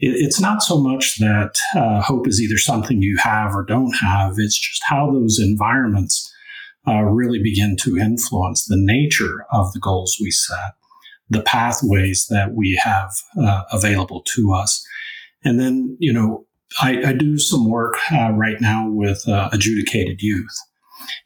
it, 0.00 0.14
it's 0.16 0.40
not 0.40 0.62
so 0.62 0.80
much 0.80 1.18
that 1.18 1.58
uh, 1.74 2.00
hope 2.02 2.26
is 2.26 2.40
either 2.40 2.58
something 2.58 3.02
you 3.02 3.16
have 3.18 3.54
or 3.54 3.64
don't 3.64 3.94
have, 3.94 4.34
it's 4.38 4.58
just 4.58 4.82
how 4.86 5.12
those 5.12 5.38
environments 5.38 6.32
uh, 6.86 7.02
really 7.02 7.42
begin 7.42 7.76
to 7.76 7.96
influence 7.96 8.66
the 8.66 8.76
nature 8.78 9.46
of 9.52 9.72
the 9.72 9.80
goals 9.80 10.18
we 10.20 10.30
set, 10.30 10.74
the 11.30 11.42
pathways 11.42 12.26
that 12.26 12.52
we 12.52 12.78
have 12.82 13.10
uh, 13.40 13.62
available 13.72 14.22
to 14.34 14.52
us. 14.52 14.86
And 15.44 15.58
then, 15.58 15.96
you 15.98 16.12
know, 16.12 16.46
I, 16.80 17.10
I 17.10 17.12
do 17.12 17.38
some 17.38 17.68
work 17.68 17.94
uh, 18.12 18.32
right 18.32 18.60
now 18.60 18.88
with 18.88 19.26
uh, 19.28 19.48
adjudicated 19.52 20.20
youth. 20.20 20.56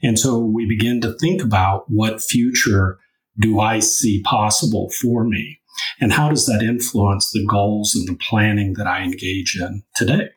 And 0.03 0.19
so 0.19 0.39
we 0.39 0.67
begin 0.67 1.01
to 1.01 1.15
think 1.15 1.43
about 1.43 1.85
what 1.89 2.23
future 2.23 2.99
do 3.39 3.61
I 3.61 3.81
see 3.81 4.23
possible 4.23 4.91
for 5.01 5.25
me? 5.25 5.61
And 6.01 6.13
how 6.13 6.29
does 6.29 6.47
that 6.47 6.63
influence 6.63 7.31
the 7.31 7.47
goals 7.47 7.95
and 7.95 8.09
the 8.09 8.19
planning 8.21 8.75
that 8.75 8.87
I 8.87 9.03
engage 9.03 9.57
in 9.61 9.83
today? 9.95 10.31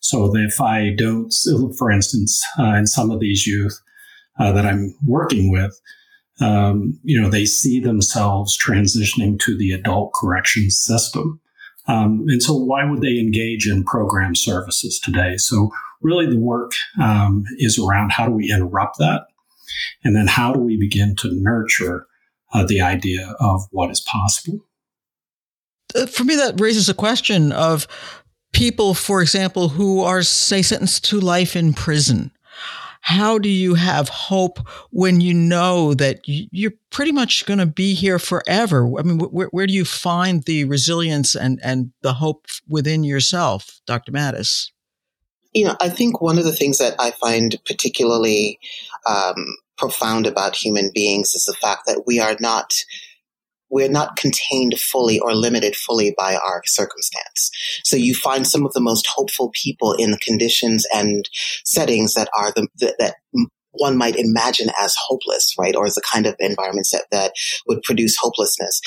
So 0.00 0.30
if 0.36 0.60
I 0.60 0.90
don't, 0.96 1.32
for 1.76 1.90
instance, 1.90 2.44
uh, 2.58 2.74
in 2.74 2.86
some 2.86 3.10
of 3.10 3.20
these 3.20 3.46
youth 3.46 3.80
uh, 4.38 4.52
that 4.52 4.66
I'm 4.66 4.94
working 5.04 5.50
with, 5.50 5.80
um, 6.40 6.98
you 7.02 7.20
know, 7.20 7.30
they 7.30 7.46
see 7.46 7.80
themselves 7.80 8.56
transitioning 8.56 9.38
to 9.40 9.56
the 9.56 9.72
adult 9.72 10.12
corrections 10.12 10.78
system. 10.78 11.40
Um, 11.88 12.24
and 12.28 12.42
so 12.42 12.54
why 12.54 12.84
would 12.84 13.00
they 13.00 13.18
engage 13.18 13.66
in 13.66 13.84
program 13.84 14.34
services 14.34 15.00
today? 15.00 15.36
So 15.38 15.70
really 16.02 16.26
the 16.26 16.38
work 16.38 16.72
um, 17.00 17.44
is 17.58 17.78
around 17.78 18.12
how 18.12 18.26
do 18.26 18.32
we 18.32 18.52
interrupt 18.52 18.98
that? 18.98 19.22
And 20.04 20.14
then 20.14 20.26
how 20.26 20.52
do 20.52 20.60
we 20.60 20.76
begin 20.76 21.16
to 21.16 21.30
nurture 21.32 22.06
uh, 22.56 22.64
the 22.64 22.80
idea 22.80 23.34
of 23.38 23.66
what 23.70 23.90
is 23.90 24.00
possible? 24.00 24.60
Uh, 25.94 26.06
for 26.06 26.24
me, 26.24 26.36
that 26.36 26.58
raises 26.58 26.88
a 26.88 26.94
question 26.94 27.52
of 27.52 27.86
people, 28.52 28.94
for 28.94 29.20
example, 29.20 29.68
who 29.68 30.00
are, 30.00 30.22
say, 30.22 30.62
sentenced 30.62 31.04
to 31.04 31.20
life 31.20 31.54
in 31.54 31.74
prison. 31.74 32.32
How 33.02 33.38
do 33.38 33.48
you 33.48 33.74
have 33.74 34.08
hope 34.08 34.58
when 34.90 35.20
you 35.20 35.32
know 35.32 35.94
that 35.94 36.20
you're 36.24 36.72
pretty 36.90 37.12
much 37.12 37.46
going 37.46 37.60
to 37.60 37.66
be 37.66 37.94
here 37.94 38.18
forever? 38.18 38.90
I 38.98 39.02
mean, 39.02 39.18
where, 39.18 39.48
where 39.48 39.66
do 39.66 39.74
you 39.74 39.84
find 39.84 40.42
the 40.42 40.64
resilience 40.64 41.36
and, 41.36 41.60
and 41.62 41.92
the 42.00 42.14
hope 42.14 42.46
within 42.66 43.04
yourself, 43.04 43.80
Dr. 43.86 44.10
Mattis? 44.10 44.70
You 45.52 45.66
know, 45.66 45.76
I 45.80 45.88
think 45.88 46.20
one 46.20 46.38
of 46.38 46.44
the 46.44 46.54
things 46.54 46.78
that 46.78 46.96
I 46.98 47.12
find 47.12 47.56
particularly 47.64 48.58
um, 49.06 49.36
profound 49.78 50.26
about 50.26 50.56
human 50.56 50.90
beings 50.94 51.32
is 51.32 51.44
the 51.44 51.56
fact 51.60 51.82
that 51.86 52.04
we 52.06 52.20
are 52.20 52.36
not 52.40 52.72
we're 53.68 53.88
not 53.88 54.16
contained 54.16 54.78
fully 54.78 55.18
or 55.18 55.34
limited 55.34 55.74
fully 55.74 56.14
by 56.16 56.36
our 56.36 56.62
circumstance. 56.66 57.50
So 57.84 57.96
you 57.96 58.14
find 58.14 58.46
some 58.46 58.64
of 58.64 58.72
the 58.72 58.80
most 58.80 59.08
hopeful 59.12 59.50
people 59.60 59.92
in 59.92 60.12
the 60.12 60.18
conditions 60.18 60.86
and 60.94 61.28
settings 61.64 62.14
that 62.14 62.28
are 62.38 62.52
the, 62.52 62.68
that 62.98 63.16
one 63.72 63.96
might 63.98 64.16
imagine 64.16 64.70
as 64.80 64.94
hopeless, 65.08 65.52
right? 65.58 65.74
Or 65.74 65.86
as 65.86 65.96
a 65.96 66.00
kind 66.00 66.26
of 66.26 66.36
environments 66.38 66.92
that, 66.92 67.06
that 67.10 67.32
would 67.66 67.82
produce 67.82 68.16
hopelessness. 68.18 68.80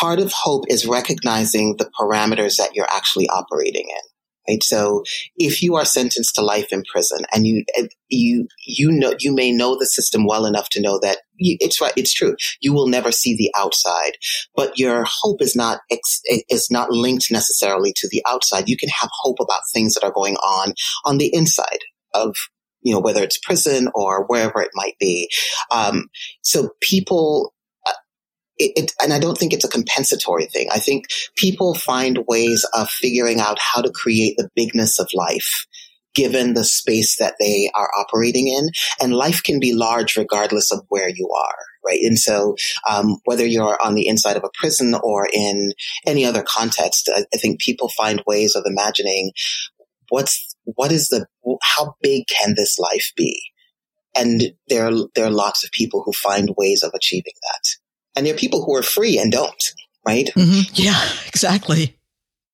Part 0.00 0.18
of 0.18 0.32
hope 0.32 0.64
is 0.68 0.86
recognizing 0.86 1.76
the 1.76 1.90
parameters 1.98 2.56
that 2.56 2.74
you're 2.74 2.90
actually 2.90 3.28
operating 3.28 3.86
in. 3.88 4.15
Right. 4.48 4.62
So 4.62 5.02
if 5.36 5.62
you 5.62 5.76
are 5.76 5.84
sentenced 5.84 6.34
to 6.36 6.42
life 6.42 6.68
in 6.70 6.82
prison 6.90 7.24
and 7.32 7.46
you, 7.46 7.64
you, 8.08 8.46
you 8.66 8.90
know, 8.92 9.14
you 9.18 9.34
may 9.34 9.50
know 9.52 9.76
the 9.76 9.86
system 9.86 10.26
well 10.26 10.46
enough 10.46 10.68
to 10.70 10.80
know 10.80 10.98
that 11.02 11.18
it's 11.38 11.80
right. 11.80 11.92
It's 11.96 12.14
true. 12.14 12.36
You 12.60 12.72
will 12.72 12.86
never 12.86 13.12
see 13.12 13.36
the 13.36 13.52
outside, 13.58 14.12
but 14.54 14.78
your 14.78 15.04
hope 15.06 15.42
is 15.42 15.56
not, 15.56 15.80
is 16.48 16.68
not 16.70 16.90
linked 16.90 17.30
necessarily 17.30 17.92
to 17.96 18.08
the 18.10 18.22
outside. 18.28 18.68
You 18.68 18.76
can 18.76 18.88
have 18.88 19.10
hope 19.22 19.38
about 19.40 19.62
things 19.72 19.94
that 19.94 20.04
are 20.04 20.12
going 20.12 20.36
on 20.36 20.74
on 21.04 21.18
the 21.18 21.30
inside 21.34 21.80
of 22.14 22.36
you 22.82 22.94
know, 22.94 23.00
whether 23.00 23.20
it's 23.20 23.38
prison 23.38 23.88
or 23.96 24.26
wherever 24.26 24.62
it 24.62 24.70
might 24.74 24.94
be. 25.00 25.28
Um, 25.72 26.04
so 26.42 26.70
people 26.80 27.52
it, 28.58 28.72
it, 28.76 28.92
and 29.02 29.12
I 29.12 29.18
don't 29.18 29.36
think 29.36 29.52
it's 29.52 29.64
a 29.64 29.68
compensatory 29.68 30.46
thing. 30.46 30.68
I 30.72 30.78
think 30.78 31.06
people 31.36 31.74
find 31.74 32.24
ways 32.26 32.66
of 32.74 32.88
figuring 32.88 33.40
out 33.40 33.58
how 33.58 33.82
to 33.82 33.90
create 33.90 34.36
the 34.36 34.48
bigness 34.54 34.98
of 34.98 35.08
life 35.14 35.66
given 36.16 36.54
the 36.54 36.64
space 36.64 37.18
that 37.18 37.34
they 37.38 37.70
are 37.74 37.90
operating 37.96 38.48
in. 38.48 38.70
And 39.00 39.14
life 39.14 39.42
can 39.42 39.60
be 39.60 39.74
large 39.74 40.16
regardless 40.16 40.72
of 40.72 40.80
where 40.88 41.10
you 41.10 41.30
are. 41.30 41.56
Right. 41.86 42.00
And 42.02 42.18
so, 42.18 42.56
um, 42.90 43.18
whether 43.26 43.46
you're 43.46 43.80
on 43.80 43.94
the 43.94 44.08
inside 44.08 44.36
of 44.36 44.42
a 44.42 44.50
prison 44.58 44.96
or 45.04 45.28
in 45.32 45.72
any 46.04 46.24
other 46.24 46.42
context, 46.42 47.08
I, 47.14 47.26
I 47.32 47.36
think 47.36 47.60
people 47.60 47.90
find 47.90 48.24
ways 48.26 48.56
of 48.56 48.64
imagining 48.66 49.30
what's, 50.08 50.56
what 50.64 50.90
is 50.90 51.08
the, 51.08 51.26
how 51.62 51.94
big 52.02 52.24
can 52.26 52.54
this 52.56 52.76
life 52.78 53.12
be? 53.14 53.40
And 54.16 54.52
there 54.68 54.88
are, 54.88 54.94
there 55.14 55.26
are 55.26 55.30
lots 55.30 55.62
of 55.62 55.70
people 55.70 56.02
who 56.04 56.12
find 56.12 56.54
ways 56.56 56.82
of 56.82 56.90
achieving 56.92 57.34
that. 57.42 57.85
And 58.16 58.26
there 58.26 58.34
are 58.34 58.38
people 58.38 58.64
who 58.64 58.74
are 58.74 58.82
free 58.82 59.18
and 59.18 59.30
don't, 59.30 59.72
right? 60.06 60.30
Mm-hmm. 60.34 60.72
Yeah, 60.74 61.00
exactly. 61.26 61.96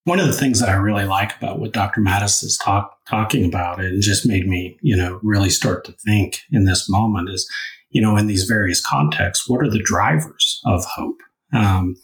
One 0.04 0.18
of 0.18 0.26
the 0.26 0.32
things 0.32 0.58
that 0.58 0.68
I 0.68 0.74
really 0.74 1.04
like 1.04 1.36
about 1.36 1.60
what 1.60 1.72
Dr. 1.72 2.00
Mattis 2.00 2.42
is 2.42 2.58
talk, 2.60 2.98
talking 3.08 3.44
about, 3.44 3.80
and 3.80 4.02
just 4.02 4.26
made 4.26 4.48
me, 4.48 4.76
you 4.82 4.96
know, 4.96 5.20
really 5.22 5.50
start 5.50 5.84
to 5.84 5.92
think 5.92 6.40
in 6.50 6.64
this 6.64 6.90
moment 6.90 7.30
is, 7.30 7.48
you 7.90 8.02
know, 8.02 8.16
in 8.16 8.26
these 8.26 8.44
various 8.44 8.84
contexts, 8.84 9.48
what 9.48 9.62
are 9.62 9.70
the 9.70 9.82
drivers 9.82 10.60
of 10.64 10.84
hope? 10.84 11.20
Um, 11.52 11.96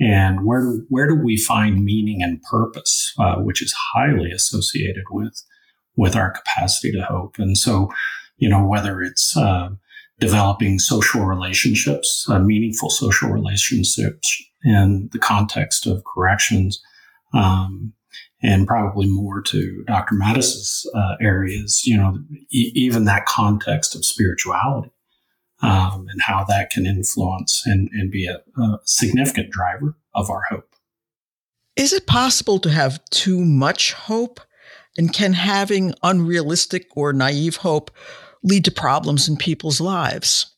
and 0.00 0.46
where 0.46 0.62
do, 0.62 0.86
where 0.88 1.06
do 1.06 1.14
we 1.14 1.36
find 1.36 1.84
meaning 1.84 2.22
and 2.22 2.42
purpose, 2.42 3.12
uh, 3.18 3.36
which 3.36 3.62
is 3.62 3.74
highly 3.94 4.30
associated 4.30 5.04
with 5.10 5.42
with 5.94 6.16
our 6.16 6.30
capacity 6.30 6.92
to 6.92 7.02
hope? 7.02 7.38
And 7.38 7.58
so, 7.58 7.90
you 8.38 8.48
know, 8.48 8.64
whether 8.64 9.02
it's 9.02 9.36
uh, 9.36 9.70
developing 10.22 10.78
social 10.78 11.24
relationships, 11.24 12.26
uh, 12.28 12.38
meaningful 12.38 12.88
social 12.88 13.28
relationships 13.28 14.40
in 14.62 15.08
the 15.12 15.18
context 15.18 15.84
of 15.84 16.04
corrections, 16.04 16.80
um, 17.34 17.92
and 18.40 18.68
probably 18.68 19.08
more 19.08 19.42
to 19.42 19.82
Dr. 19.88 20.14
Mattis's 20.14 20.88
uh, 20.94 21.16
areas, 21.20 21.82
you 21.84 21.96
know, 21.96 22.18
e- 22.52 22.70
even 22.74 23.04
that 23.04 23.26
context 23.26 23.96
of 23.96 24.04
spirituality 24.04 24.92
um, 25.60 26.06
and 26.08 26.22
how 26.22 26.44
that 26.44 26.70
can 26.70 26.86
influence 26.86 27.62
and, 27.66 27.88
and 27.92 28.12
be 28.12 28.26
a, 28.26 28.40
a 28.60 28.78
significant 28.84 29.50
driver 29.50 29.96
of 30.14 30.30
our 30.30 30.42
hope. 30.50 30.68
Is 31.74 31.92
it 31.92 32.06
possible 32.06 32.60
to 32.60 32.70
have 32.70 33.04
too 33.10 33.44
much 33.44 33.92
hope? 33.92 34.40
And 34.96 35.12
can 35.12 35.32
having 35.32 35.94
unrealistic 36.02 36.86
or 36.94 37.14
naive 37.14 37.56
hope 37.56 37.90
lead 38.42 38.64
to 38.64 38.70
problems 38.70 39.28
in 39.28 39.36
people's 39.36 39.80
lives. 39.80 40.54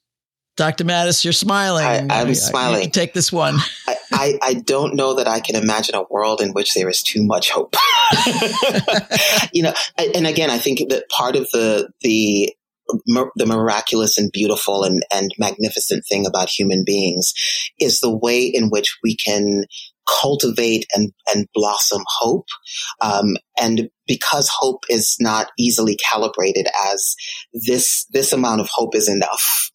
Dr. 0.57 0.85
Mattis, 0.85 1.25
you're 1.25 1.33
smiling. 1.33 1.85
I, 1.85 2.23
am 2.23 2.35
smiling. 2.35 2.91
take 2.91 3.13
this 3.13 3.33
one. 3.33 3.57
I, 3.89 3.97
I, 4.13 4.39
I, 4.41 4.55
don't 4.55 4.95
know 4.95 5.15
that 5.15 5.27
I 5.27 5.41
can 5.41 5.57
imagine 5.57 5.97
a 5.97 6.05
world 6.09 6.41
in 6.41 6.53
which 6.53 6.75
there 6.75 6.89
is 6.89 7.03
too 7.03 7.25
much 7.25 7.51
hope. 7.51 7.75
you 9.53 9.65
know, 9.65 9.75
and 9.99 10.29
again, 10.29 10.51
I 10.51 10.59
think 10.59 10.89
that 10.91 11.09
part 11.09 11.35
of 11.35 11.51
the 11.51 11.91
the 12.03 12.55
the 13.37 13.47
miraculous 13.47 14.19
and 14.19 14.31
beautiful 14.31 14.85
and, 14.85 15.03
and 15.13 15.31
magnificent 15.39 16.05
thing 16.07 16.27
about 16.27 16.51
human 16.51 16.85
beings 16.85 17.33
is 17.81 18.01
the 18.01 18.15
way 18.15 18.43
in 18.43 18.69
which 18.69 18.99
we 19.03 19.17
can 19.17 19.65
cultivate 20.21 20.87
and, 20.95 21.13
and 21.35 21.49
blossom 21.55 22.03
hope. 22.07 22.47
Um, 23.01 23.37
and 23.59 23.89
because 24.07 24.49
hope 24.49 24.85
is 24.89 25.17
not 25.21 25.49
easily 25.59 25.97
calibrated 25.97 26.67
as 26.93 27.15
this, 27.53 28.07
this 28.13 28.33
amount 28.33 28.61
of 28.61 28.69
hope 28.73 28.95
is 28.95 29.09
enough. 29.09 29.71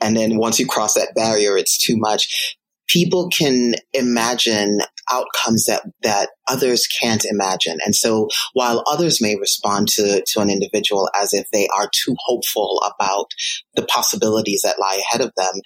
And 0.00 0.16
then 0.16 0.36
once 0.36 0.58
you 0.58 0.66
cross 0.66 0.94
that 0.94 1.14
barrier, 1.14 1.56
it's 1.56 1.78
too 1.78 1.96
much. 1.96 2.56
People 2.88 3.30
can 3.30 3.74
imagine 3.92 4.80
outcomes 5.10 5.66
that, 5.66 5.82
that 6.02 6.30
others 6.48 6.86
can't 6.86 7.24
imagine. 7.24 7.78
And 7.84 7.94
so 7.94 8.28
while 8.52 8.82
others 8.86 9.22
may 9.22 9.36
respond 9.36 9.88
to, 9.88 10.22
to 10.26 10.40
an 10.40 10.50
individual 10.50 11.08
as 11.14 11.32
if 11.32 11.46
they 11.52 11.68
are 11.74 11.88
too 12.04 12.14
hopeful 12.26 12.82
about 12.84 13.26
the 13.74 13.86
possibilities 13.86 14.62
that 14.62 14.78
lie 14.78 15.00
ahead 15.08 15.20
of 15.20 15.32
them, 15.36 15.60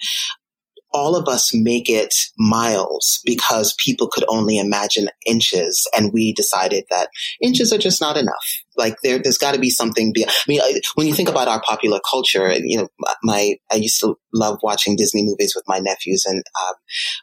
all 0.97 1.15
of 1.15 1.27
us 1.27 1.53
make 1.53 1.89
it 1.89 2.13
miles 2.37 3.19
because 3.23 3.75
people 3.77 4.07
could 4.07 4.25
only 4.27 4.57
imagine 4.57 5.09
inches. 5.25 5.87
And 5.95 6.11
we 6.11 6.33
decided 6.33 6.85
that 6.89 7.09
inches 7.41 7.71
are 7.71 7.77
just 7.77 8.01
not 8.01 8.17
enough. 8.17 8.63
Like 8.75 8.95
there, 9.03 9.19
there's 9.21 9.37
got 9.37 9.53
to 9.53 9.59
be 9.59 9.69
something. 9.69 10.11
Be- 10.13 10.25
I 10.27 10.31
mean, 10.47 10.61
I, 10.61 10.81
when 10.95 11.07
you 11.07 11.13
think 11.13 11.29
about 11.29 11.47
our 11.47 11.61
popular 11.61 11.99
culture, 12.09 12.47
and 12.47 12.63
you 12.65 12.77
know, 12.77 12.87
my, 13.23 13.55
I 13.71 13.75
used 13.75 13.99
to 14.01 14.15
love 14.33 14.59
watching 14.63 14.95
Disney 14.95 15.23
movies 15.23 15.53
with 15.55 15.65
my 15.67 15.79
nephews 15.79 16.25
and, 16.25 16.43
um, 16.67 16.73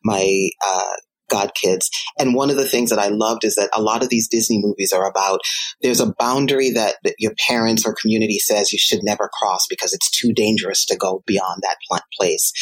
my, 0.05 0.49
uh, 0.67 0.95
God 1.35 1.53
kids. 1.55 1.91
And 2.17 2.35
one 2.35 2.49
of 2.49 2.57
the 2.57 2.69
things 2.69 2.91
that 2.91 2.99
I 3.01 3.09
loved 3.09 3.45
is 3.45 3.57
that 3.57 3.71
a 3.75 3.83
lot 3.83 4.05
of 4.05 4.09
these 4.09 4.29
Disney 4.29 4.61
movies 4.63 4.93
are 4.93 5.09
about 5.09 5.41
there's 5.83 5.99
a 5.99 6.15
boundary 6.17 6.71
that, 6.71 6.97
that 7.03 7.17
your 7.19 7.33
parents 7.49 7.85
or 7.85 7.97
community 8.01 8.39
says 8.39 8.73
you 8.73 8.79
should 8.79 9.01
never 9.03 9.29
cross 9.33 9.67
because 9.69 9.93
it's 9.93 10.11
too 10.11 10.33
dangerous 10.33 10.85
to 10.87 10.97
go 10.97 11.25
beyond 11.27 11.61
that 11.63 11.77
place. 12.17 12.53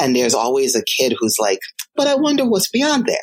And 0.00 0.16
there's 0.16 0.34
always 0.34 0.74
a 0.74 0.84
kid 0.84 1.14
who's 1.18 1.36
like, 1.38 1.58
but 1.94 2.06
I 2.06 2.14
wonder 2.14 2.48
what's 2.48 2.70
beyond 2.70 3.06
there. 3.06 3.16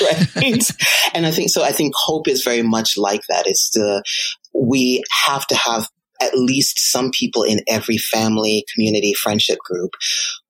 right. 0.02 0.70
and 1.14 1.26
I 1.26 1.30
think 1.30 1.50
so. 1.50 1.62
I 1.62 1.70
think 1.70 1.92
hope 1.96 2.26
is 2.26 2.42
very 2.42 2.62
much 2.62 2.96
like 2.96 3.22
that. 3.28 3.46
It's 3.46 3.70
the, 3.70 4.02
we 4.52 5.04
have 5.26 5.46
to 5.48 5.54
have 5.54 5.88
at 6.20 6.34
least 6.34 6.80
some 6.80 7.10
people 7.12 7.42
in 7.44 7.60
every 7.68 7.98
family, 7.98 8.64
community, 8.74 9.12
friendship 9.14 9.58
group 9.58 9.92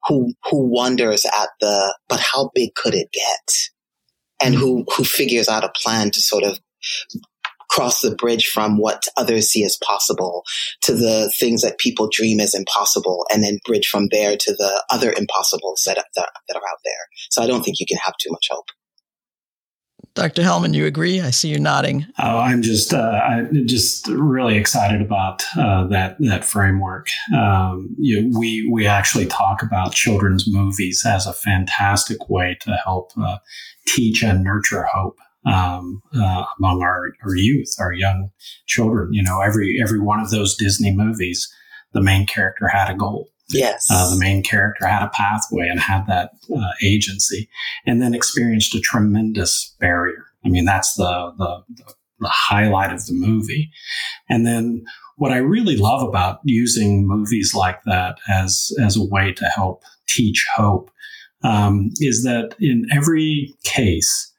who, 0.07 0.33
who 0.45 0.71
wonders 0.71 1.27
at 1.27 1.49
the, 1.61 1.97
but 2.09 2.21
how 2.21 2.51
big 2.55 2.75
could 2.75 2.95
it 2.95 3.09
get? 3.13 3.76
And 4.43 4.55
who, 4.55 4.85
who 4.97 5.05
figures 5.05 5.49
out 5.49 5.65
a 5.65 5.73
plan 5.83 6.11
to 6.11 6.21
sort 6.21 6.45
of 6.45 6.59
cross 7.71 8.01
the 8.01 8.15
bridge 8.15 8.47
from 8.47 8.79
what 8.79 9.07
others 9.17 9.49
see 9.49 9.65
as 9.65 9.79
possible 9.85 10.45
to 10.83 10.95
the 10.95 11.33
things 11.39 11.63
that 11.63 11.79
people 11.79 12.09
dream 12.11 12.41
as 12.41 12.55
impossible 12.55 13.27
and 13.33 13.43
then 13.43 13.59
bridge 13.65 13.87
from 13.87 14.09
there 14.11 14.37
to 14.37 14.53
the 14.53 14.85
other 14.91 15.13
impossibles 15.13 15.83
that, 15.87 15.97
that, 15.97 16.31
that 16.49 16.57
are 16.57 16.69
out 16.69 16.79
there. 16.85 16.95
So 17.31 17.43
I 17.43 17.47
don't 17.47 17.63
think 17.63 17.81
you 17.81 17.87
can 17.87 17.99
have 17.99 18.15
too 18.19 18.31
much 18.31 18.49
hope. 18.51 18.67
Dr. 20.15 20.41
Hellman, 20.41 20.73
you 20.73 20.87
agree? 20.87 21.21
I 21.21 21.29
see 21.29 21.51
you 21.51 21.59
nodding. 21.59 22.07
Oh, 22.19 22.39
I'm 22.39 22.63
just, 22.63 22.95
uh, 22.95 23.21
I'm 23.23 23.67
just 23.67 24.09
really 24.09 24.57
excited 24.57 25.03
about 25.03 25.43
uh, 25.59 25.87
that 25.89 26.17
that 26.21 26.43
framework. 26.43 27.09
Um, 27.37 27.95
you 27.99 28.23
know, 28.23 28.39
we 28.39 28.67
we 28.73 28.87
actually 28.87 29.27
talk 29.27 29.63
about 29.63 29.93
children's 29.93 30.47
movies 30.49 31.05
as 31.07 31.27
a 31.27 31.35
fantastic 31.35 32.31
way 32.31 32.57
to 32.63 32.73
help 32.83 33.13
uh, 33.21 33.37
teach 33.87 34.23
and 34.23 34.45
nurture 34.45 34.85
hope 34.93 35.19
um, 35.47 36.03
uh, 36.15 36.45
among 36.59 36.83
our, 36.83 37.13
our 37.25 37.37
youth, 37.37 37.75
our 37.79 37.93
young 37.93 38.31
children. 38.67 39.13
You 39.13 39.23
know, 39.23 39.41
every 39.41 39.79
every 39.81 40.01
one 40.01 40.21
of 40.21 40.31
those 40.31 40.57
Disney 40.57 40.95
movies, 40.95 41.53
the 41.93 42.03
main 42.03 42.27
character 42.27 42.69
had 42.69 42.91
a 42.91 42.97
goal. 42.97 43.29
Yes. 43.49 43.87
Uh, 43.91 44.11
the 44.11 44.19
main 44.19 44.43
character 44.43 44.87
had 44.87 45.05
a 45.05 45.11
pathway 45.11 45.69
and 45.69 45.79
had 45.79 46.07
that 46.09 46.31
uh, 46.55 46.73
agency, 46.85 47.49
and 47.87 48.03
then 48.03 48.15
experienced 48.15 48.75
a 48.75 48.81
tremendous 48.81 49.75
barrier. 49.79 50.25
I 50.45 50.49
mean, 50.49 50.65
that's 50.65 50.95
the, 50.95 51.33
the 51.39 51.63
the 51.77 51.95
the 52.19 52.29
highlight 52.29 52.93
of 52.93 53.05
the 53.07 53.13
movie. 53.13 53.71
And 54.29 54.47
then 54.47 54.85
what 55.17 55.33
I 55.33 55.39
really 55.39 55.77
love 55.77 56.07
about 56.07 56.41
using 56.45 57.07
movies 57.07 57.55
like 57.55 57.83
that 57.85 58.17
as 58.29 58.73
as 58.83 58.97
a 58.97 59.05
way 59.05 59.33
to 59.35 59.45
help 59.47 59.83
teach 60.07 60.47
hope 60.57 60.91
um, 61.43 61.91
is 62.01 62.23
that 62.25 62.55
in 62.61 62.87
every 62.93 63.55
case, 63.65 64.33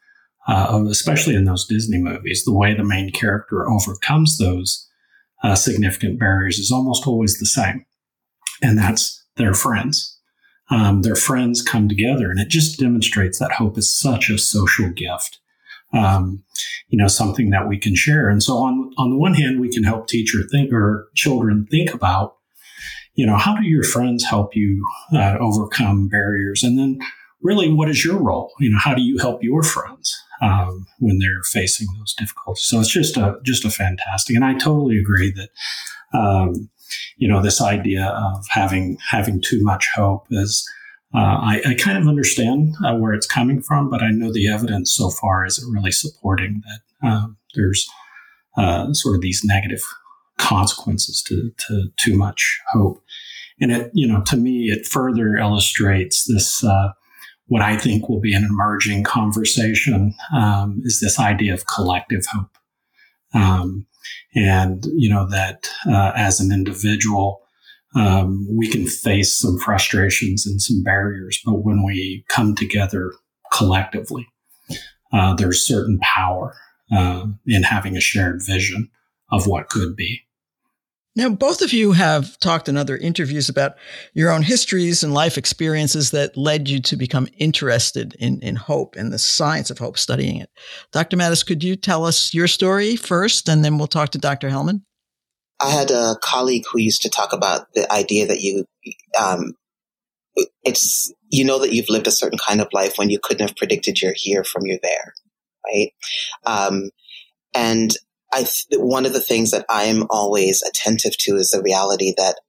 uh, 0.47 0.83
especially 0.89 1.35
in 1.35 1.45
those 1.45 1.67
Disney 1.67 1.97
movies, 1.97 2.43
the 2.43 2.53
way 2.53 2.73
the 2.73 2.83
main 2.83 3.11
character 3.11 3.69
overcomes 3.69 4.37
those 4.37 4.87
uh, 5.43 5.55
significant 5.55 6.19
barriers 6.19 6.57
is 6.57 6.71
almost 6.71 7.05
always 7.05 7.39
the 7.39 7.45
same, 7.45 7.85
and 8.61 8.77
that's 8.77 9.25
their 9.35 9.53
friends. 9.53 10.17
Um, 10.69 11.01
their 11.01 11.15
friends 11.15 11.61
come 11.61 11.87
together, 11.87 12.29
and 12.29 12.39
it 12.39 12.49
just 12.49 12.79
demonstrates 12.79 13.39
that 13.39 13.53
hope 13.53 13.77
is 13.77 13.93
such 13.93 14.29
a 14.29 14.37
social 14.37 14.89
gift. 14.89 15.39
Um, 15.93 16.43
you 16.89 16.97
know, 16.97 17.07
something 17.07 17.49
that 17.51 17.67
we 17.67 17.77
can 17.77 17.95
share. 17.95 18.29
And 18.29 18.43
so, 18.43 18.57
on 18.57 18.91
on 18.97 19.09
the 19.09 19.17
one 19.17 19.35
hand, 19.35 19.59
we 19.59 19.69
can 19.69 19.83
help 19.83 20.07
teacher 20.07 20.39
think 20.51 20.73
or 20.73 21.07
children 21.15 21.67
think 21.69 21.93
about 21.93 22.36
you 23.17 23.25
know, 23.25 23.35
how 23.35 23.55
do 23.55 23.63
your 23.63 23.83
friends 23.83 24.23
help 24.23 24.55
you 24.55 24.87
uh, 25.11 25.37
overcome 25.39 26.07
barriers? 26.07 26.63
And 26.63 26.77
then 26.77 26.99
really, 27.41 27.73
what 27.73 27.89
is 27.89 28.05
your 28.05 28.21
role? 28.21 28.53
You 28.59 28.69
know, 28.69 28.77
how 28.77 28.93
do 28.93 29.01
you 29.01 29.17
help 29.17 29.43
your 29.43 29.63
friends 29.63 30.15
um, 30.41 30.85
when 30.99 31.17
they're 31.17 31.43
facing 31.43 31.87
those 31.97 32.13
difficulties? 32.13 32.63
So 32.65 32.79
it's 32.79 32.91
just 32.91 33.17
a, 33.17 33.39
just 33.43 33.65
a 33.65 33.71
fantastic, 33.71 34.35
and 34.35 34.45
I 34.45 34.53
totally 34.53 34.99
agree 34.99 35.31
that, 35.31 35.49
um, 36.17 36.69
you 37.17 37.27
know, 37.27 37.41
this 37.41 37.59
idea 37.59 38.05
of 38.05 38.45
having, 38.51 38.99
having 39.09 39.41
too 39.41 39.63
much 39.63 39.89
hope 39.95 40.27
is, 40.29 40.69
uh, 41.15 41.17
I, 41.41 41.61
I, 41.65 41.73
kind 41.73 41.97
of 41.97 42.07
understand 42.07 42.75
uh, 42.85 42.95
where 42.97 43.13
it's 43.13 43.25
coming 43.25 43.61
from, 43.61 43.89
but 43.89 44.03
I 44.03 44.11
know 44.11 44.31
the 44.31 44.47
evidence 44.47 44.93
so 44.93 45.09
far 45.09 45.43
isn't 45.45 45.73
really 45.73 45.91
supporting 45.91 46.61
that 46.67 47.07
uh, 47.07 47.27
there's 47.55 47.89
sort 48.93 49.15
of 49.15 49.21
these 49.21 49.41
negative 49.43 49.81
consequences 50.37 51.23
to, 51.27 51.51
to 51.67 51.89
too 51.97 52.17
much 52.17 52.59
hope. 52.71 53.01
And 53.59 53.71
it, 53.71 53.91
you 53.93 54.07
know, 54.07 54.21
to 54.27 54.37
me, 54.37 54.65
it 54.65 54.85
further 54.85 55.35
illustrates 55.35 56.25
this, 56.25 56.63
uh, 56.63 56.89
what 57.47 57.61
I 57.61 57.77
think 57.77 58.07
will 58.07 58.19
be 58.19 58.33
an 58.33 58.43
emerging 58.43 59.03
conversation 59.03 60.13
um, 60.35 60.81
is 60.83 60.99
this 60.99 61.19
idea 61.19 61.53
of 61.53 61.65
collective 61.65 62.25
hope. 62.31 62.57
Um, 63.33 63.87
and, 64.35 64.85
you 64.95 65.09
know, 65.09 65.27
that 65.29 65.69
uh, 65.87 66.11
as 66.15 66.39
an 66.39 66.51
individual, 66.51 67.41
um, 67.95 68.47
we 68.55 68.69
can 68.69 68.85
face 68.85 69.39
some 69.39 69.57
frustrations 69.57 70.45
and 70.45 70.61
some 70.61 70.83
barriers, 70.83 71.41
but 71.43 71.63
when 71.63 71.83
we 71.83 72.25
come 72.29 72.53
together 72.53 73.11
collectively, 73.51 74.27
uh, 75.11 75.33
there's 75.33 75.65
certain 75.65 75.97
power 76.01 76.53
uh, 76.91 77.25
in 77.47 77.63
having 77.63 77.97
a 77.97 78.01
shared 78.01 78.41
vision 78.45 78.89
of 79.31 79.47
what 79.47 79.69
could 79.69 79.95
be. 79.95 80.26
Now, 81.17 81.29
both 81.29 81.63
of 81.63 81.73
you 81.73 81.93
have 81.93 82.37
talked 82.37 82.69
in 82.69 82.77
other 82.77 82.95
interviews 82.95 83.49
about 83.49 83.73
your 84.13 84.29
own 84.29 84.43
histories 84.43 85.01
and 85.01 85.15
life 85.15 85.35
experiences 85.35 86.11
that 86.11 86.37
led 86.37 86.69
you 86.69 86.79
to 86.81 86.95
become 86.95 87.27
interested 87.39 88.15
in, 88.19 88.39
in 88.41 88.55
hope 88.55 88.95
and 88.95 89.11
the 89.11 89.17
science 89.17 89.71
of 89.71 89.79
hope, 89.79 89.97
studying 89.97 90.39
it. 90.39 90.51
Dr. 90.91 91.17
Mattis, 91.17 91.43
could 91.43 91.63
you 91.63 91.75
tell 91.75 92.05
us 92.05 92.35
your 92.35 92.45
story 92.45 92.95
first, 92.95 93.49
and 93.49 93.65
then 93.65 93.79
we'll 93.79 93.87
talk 93.87 94.09
to 94.11 94.19
Dr. 94.19 94.49
Hellman? 94.49 94.83
I 95.59 95.71
had 95.71 95.89
a 95.89 96.17
colleague 96.21 96.65
who 96.71 96.79
used 96.79 97.01
to 97.01 97.09
talk 97.09 97.33
about 97.33 97.73
the 97.73 97.91
idea 97.91 98.27
that 98.27 98.41
you, 98.41 98.65
um, 99.19 99.55
it's, 100.61 101.11
you 101.29 101.43
know 101.43 101.57
that 101.57 101.73
you've 101.73 101.89
lived 101.89 102.05
a 102.05 102.11
certain 102.11 102.37
kind 102.37 102.61
of 102.61 102.67
life 102.73 102.93
when 102.97 103.09
you 103.09 103.17
couldn't 103.19 103.47
have 103.47 103.57
predicted 103.57 104.03
you're 104.03 104.13
here 104.15 104.43
from 104.43 104.67
you're 104.67 104.77
there, 104.83 105.15
right? 105.65 105.89
Um, 106.45 106.91
and 107.55 107.97
I 108.31 108.39
th- 108.39 108.79
one 108.79 109.05
of 109.05 109.13
the 109.13 109.21
things 109.21 109.51
that 109.51 109.65
I'm 109.69 110.03
always 110.09 110.61
attentive 110.61 111.17
to 111.19 111.35
is 111.35 111.51
the 111.51 111.61
reality 111.61 112.13
that 112.17 112.39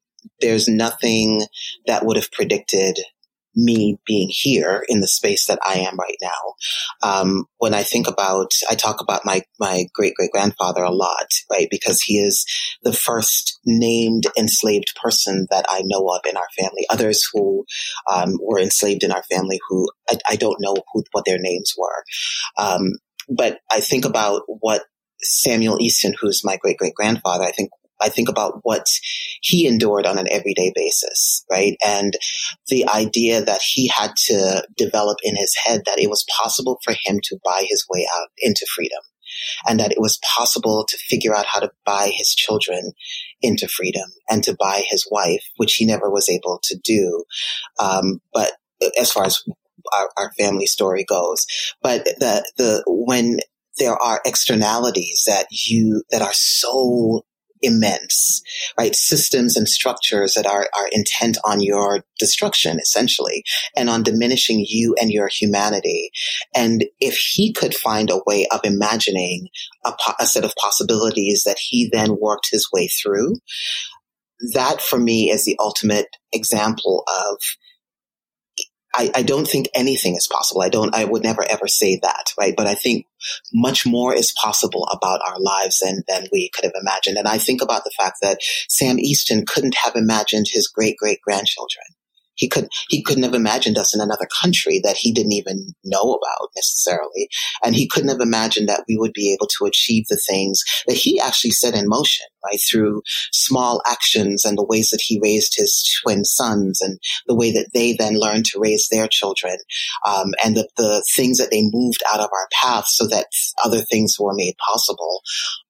there's 0.41 0.69
nothing 0.69 1.43
that 1.87 2.05
would 2.05 2.17
have 2.17 2.33
predicted 2.33 2.99
me 3.55 3.99
being 4.07 4.29
here 4.31 4.85
in 4.89 5.01
the 5.01 5.09
space 5.09 5.47
that 5.47 5.59
I 5.67 5.79
am 5.81 5.99
right 5.99 6.17
now. 6.23 6.55
Um, 7.03 7.47
when 7.59 7.75
I 7.75 7.83
think 7.83 8.07
about, 8.07 8.53
I 8.71 8.75
talk 8.75 9.01
about 9.01 9.25
my, 9.25 9.43
my 9.59 9.87
great 9.95 10.15
great 10.15 10.31
grandfather 10.31 10.83
a 10.83 10.93
lot, 10.93 11.27
right? 11.51 11.67
Because 11.71 12.01
he 12.03 12.19
is 12.19 12.45
the 12.83 12.93
first 12.93 13.59
named 13.65 14.25
enslaved 14.37 14.95
person 15.03 15.47
that 15.51 15.67
I 15.69 15.83
know 15.85 16.07
of 16.09 16.21
in 16.29 16.37
our 16.37 16.49
family. 16.57 16.87
Others 16.89 17.29
who, 17.33 17.65
um, 18.13 18.39
were 18.41 18.61
enslaved 18.61 19.03
in 19.03 19.11
our 19.11 19.25
family 19.25 19.59
who 19.69 19.89
I, 20.09 20.19
I 20.31 20.37
don't 20.37 20.61
know 20.61 20.77
who, 20.93 21.03
what 21.13 21.25
their 21.25 21.39
names 21.39 21.75
were. 21.77 22.05
Um, 22.59 22.93
but 23.29 23.59
I 23.71 23.81
think 23.81 24.05
about 24.05 24.43
what 24.47 24.85
Samuel 25.21 25.79
Easton, 25.81 26.15
who's 26.21 26.45
my 26.45 26.57
great 26.57 26.79
great 26.79 26.95
grandfather, 26.95 27.45
I 27.45 27.53
think 27.53 27.71
I 28.01 28.09
think 28.09 28.29
about 28.29 28.61
what 28.63 28.87
he 29.41 29.67
endured 29.67 30.07
on 30.07 30.19
an 30.19 30.29
everyday 30.31 30.73
basis, 30.75 31.45
right? 31.51 31.77
And 31.85 32.15
the 32.69 32.89
idea 32.89 33.45
that 33.45 33.61
he 33.63 33.89
had 33.89 34.13
to 34.27 34.65
develop 34.77 35.19
in 35.23 35.37
his 35.37 35.55
head 35.65 35.83
that 35.87 35.99
it 35.99 36.09
was 36.09 36.25
possible 36.41 36.79
for 36.85 36.95
him 37.05 37.19
to 37.25 37.39
buy 37.45 37.67
his 37.69 37.85
way 37.91 38.07
out 38.21 38.29
into 38.39 38.67
freedom 38.75 39.01
and 39.67 39.81
that 39.81 39.93
it 39.93 40.01
was 40.01 40.19
possible 40.37 40.87
to 40.89 40.97
figure 41.09 41.35
out 41.35 41.47
how 41.47 41.61
to 41.61 41.71
buy 41.85 42.11
his 42.13 42.35
children 42.35 42.93
into 43.43 43.69
freedom 43.69 44.11
and 44.29 44.43
to 44.45 44.57
buy 44.59 44.83
his 44.89 45.07
wife, 45.11 45.45
which 45.57 45.75
he 45.75 45.85
never 45.85 46.11
was 46.11 46.29
able 46.29 46.61
to 46.65 46.79
do. 46.83 47.25
Um, 47.79 48.21
but 48.33 48.53
as 48.99 49.13
far 49.13 49.25
as 49.25 49.43
our, 49.93 50.11
our 50.17 50.33
family 50.39 50.67
story 50.67 51.05
goes, 51.05 51.47
but 51.83 52.05
the, 52.05 52.45
the, 52.57 52.85
when 52.87 53.39
there 53.79 53.97
are 53.97 54.21
externalities 54.25 55.25
that 55.27 55.47
you, 55.51 56.03
that 56.11 56.23
are 56.23 56.33
so 56.33 57.23
immense, 57.63 58.41
right? 58.79 58.95
Systems 58.95 59.57
and 59.57 59.69
structures 59.69 60.35
that 60.35 60.47
are, 60.47 60.69
are 60.79 60.89
intent 60.93 61.39
on 61.45 61.61
your 61.61 62.05
destruction, 62.19 62.79
essentially, 62.79 63.43
and 63.77 63.91
on 63.91 64.03
diminishing 64.03 64.65
you 64.67 64.95
and 65.01 65.11
your 65.11 65.29
humanity. 65.29 66.11
And 66.55 66.85
if 67.01 67.17
he 67.17 67.53
could 67.53 67.75
find 67.75 68.11
a 68.11 68.21
way 68.27 68.47
of 68.53 68.61
imagining 68.65 69.49
a, 69.85 69.93
a 70.21 70.27
set 70.27 70.45
of 70.45 70.55
possibilities 70.57 71.43
that 71.45 71.59
he 71.59 71.89
then 71.93 72.17
worked 72.21 72.49
his 72.51 72.69
way 72.73 72.89
through, 72.89 73.35
that 74.55 74.81
for 74.81 74.99
me 74.99 75.31
is 75.31 75.45
the 75.45 75.57
ultimate 75.59 76.07
example 76.33 77.05
of 77.09 77.39
I, 78.99 79.11
I 79.15 79.23
don't 79.23 79.47
think 79.47 79.69
anything 79.75 80.17
is 80.17 80.27
possible. 80.27 80.63
I 80.63 80.69
don't, 80.69 80.95
I 80.95 81.05
would 81.05 81.23
never 81.23 81.45
ever 81.49 81.69
say 81.69 81.99
that, 82.03 82.33
right? 82.39 82.55
But 82.57 82.67
I 82.67 82.75
think 82.75 83.07
much 83.53 83.87
more 83.87 84.15
is 84.15 84.35
possible 84.43 84.87
about 84.93 85.21
our 85.29 85.39
lives 85.39 85.79
than, 85.79 86.03
than 86.09 86.27
we 86.33 86.51
could 86.53 86.65
have 86.65 86.75
imagined. 86.81 87.17
And 87.17 87.29
I 87.29 87.39
think 87.39 87.63
about 87.63 87.85
the 87.85 87.93
fact 87.97 88.19
that 88.23 88.41
Sam 88.69 88.99
Easton 88.99 89.45
couldn't 89.47 89.77
have 89.77 89.95
imagined 89.95 90.47
his 90.51 90.67
great 90.67 90.97
great 90.97 91.21
grandchildren 91.23 91.85
he 92.39 92.49
could 92.49 92.69
he 92.89 93.03
couldn't 93.03 93.25
have 93.25 93.35
imagined 93.35 93.77
us 93.77 93.95
in 93.95 94.01
another 94.01 94.27
country 94.41 94.81
that 94.83 94.97
he 94.97 95.13
didn't 95.13 95.33
even 95.33 95.75
know 95.85 96.01
about 96.15 96.51
necessarily. 96.57 97.29
And 97.63 97.75
he 97.75 97.89
couldn't 97.89 98.09
have 98.09 98.21
imagined 98.21 98.69
that 98.69 98.85
we 98.89 98.97
would 98.97 99.13
be 99.13 99.33
able 99.33 99.49
to 99.59 99.67
achieve 99.67 100.07
the 100.09 100.21
things 100.29 100.63
that 100.87 100.97
he 100.97 101.21
actually 101.21 101.51
set 101.51 101.75
in 101.75 101.89
motion 101.89 102.27
right 102.45 102.61
through 102.71 103.03
small 103.33 103.83
actions 103.87 104.45
and 104.45 104.57
the 104.57 104.65
ways 104.65 104.91
that 104.91 105.03
he 105.03 105.21
raised 105.23 105.55
his 105.57 106.01
twin 106.03 106.25
sons 106.25 106.81
and 106.81 106.99
the 107.27 107.35
way 107.35 107.51
that 107.51 107.71
they 107.75 107.95
then 107.95 108.19
learned 108.19 108.45
to 108.45 108.61
raise 108.61 108.89
their 108.91 109.09
children 109.09 109.57
um, 110.07 110.33
and 110.45 110.57
the, 110.57 110.69
the 110.77 111.05
things 111.17 111.39
that 111.39 111.51
they 111.51 111.63
moved 111.73 112.03
out 112.13 112.21
of 112.21 112.31
our 112.33 112.49
path 112.53 112.85
so 112.87 113.07
that 113.09 113.27
other 113.65 113.81
things 113.81 114.17
were 114.19 114.35
made 114.35 114.55
possible. 114.65 115.23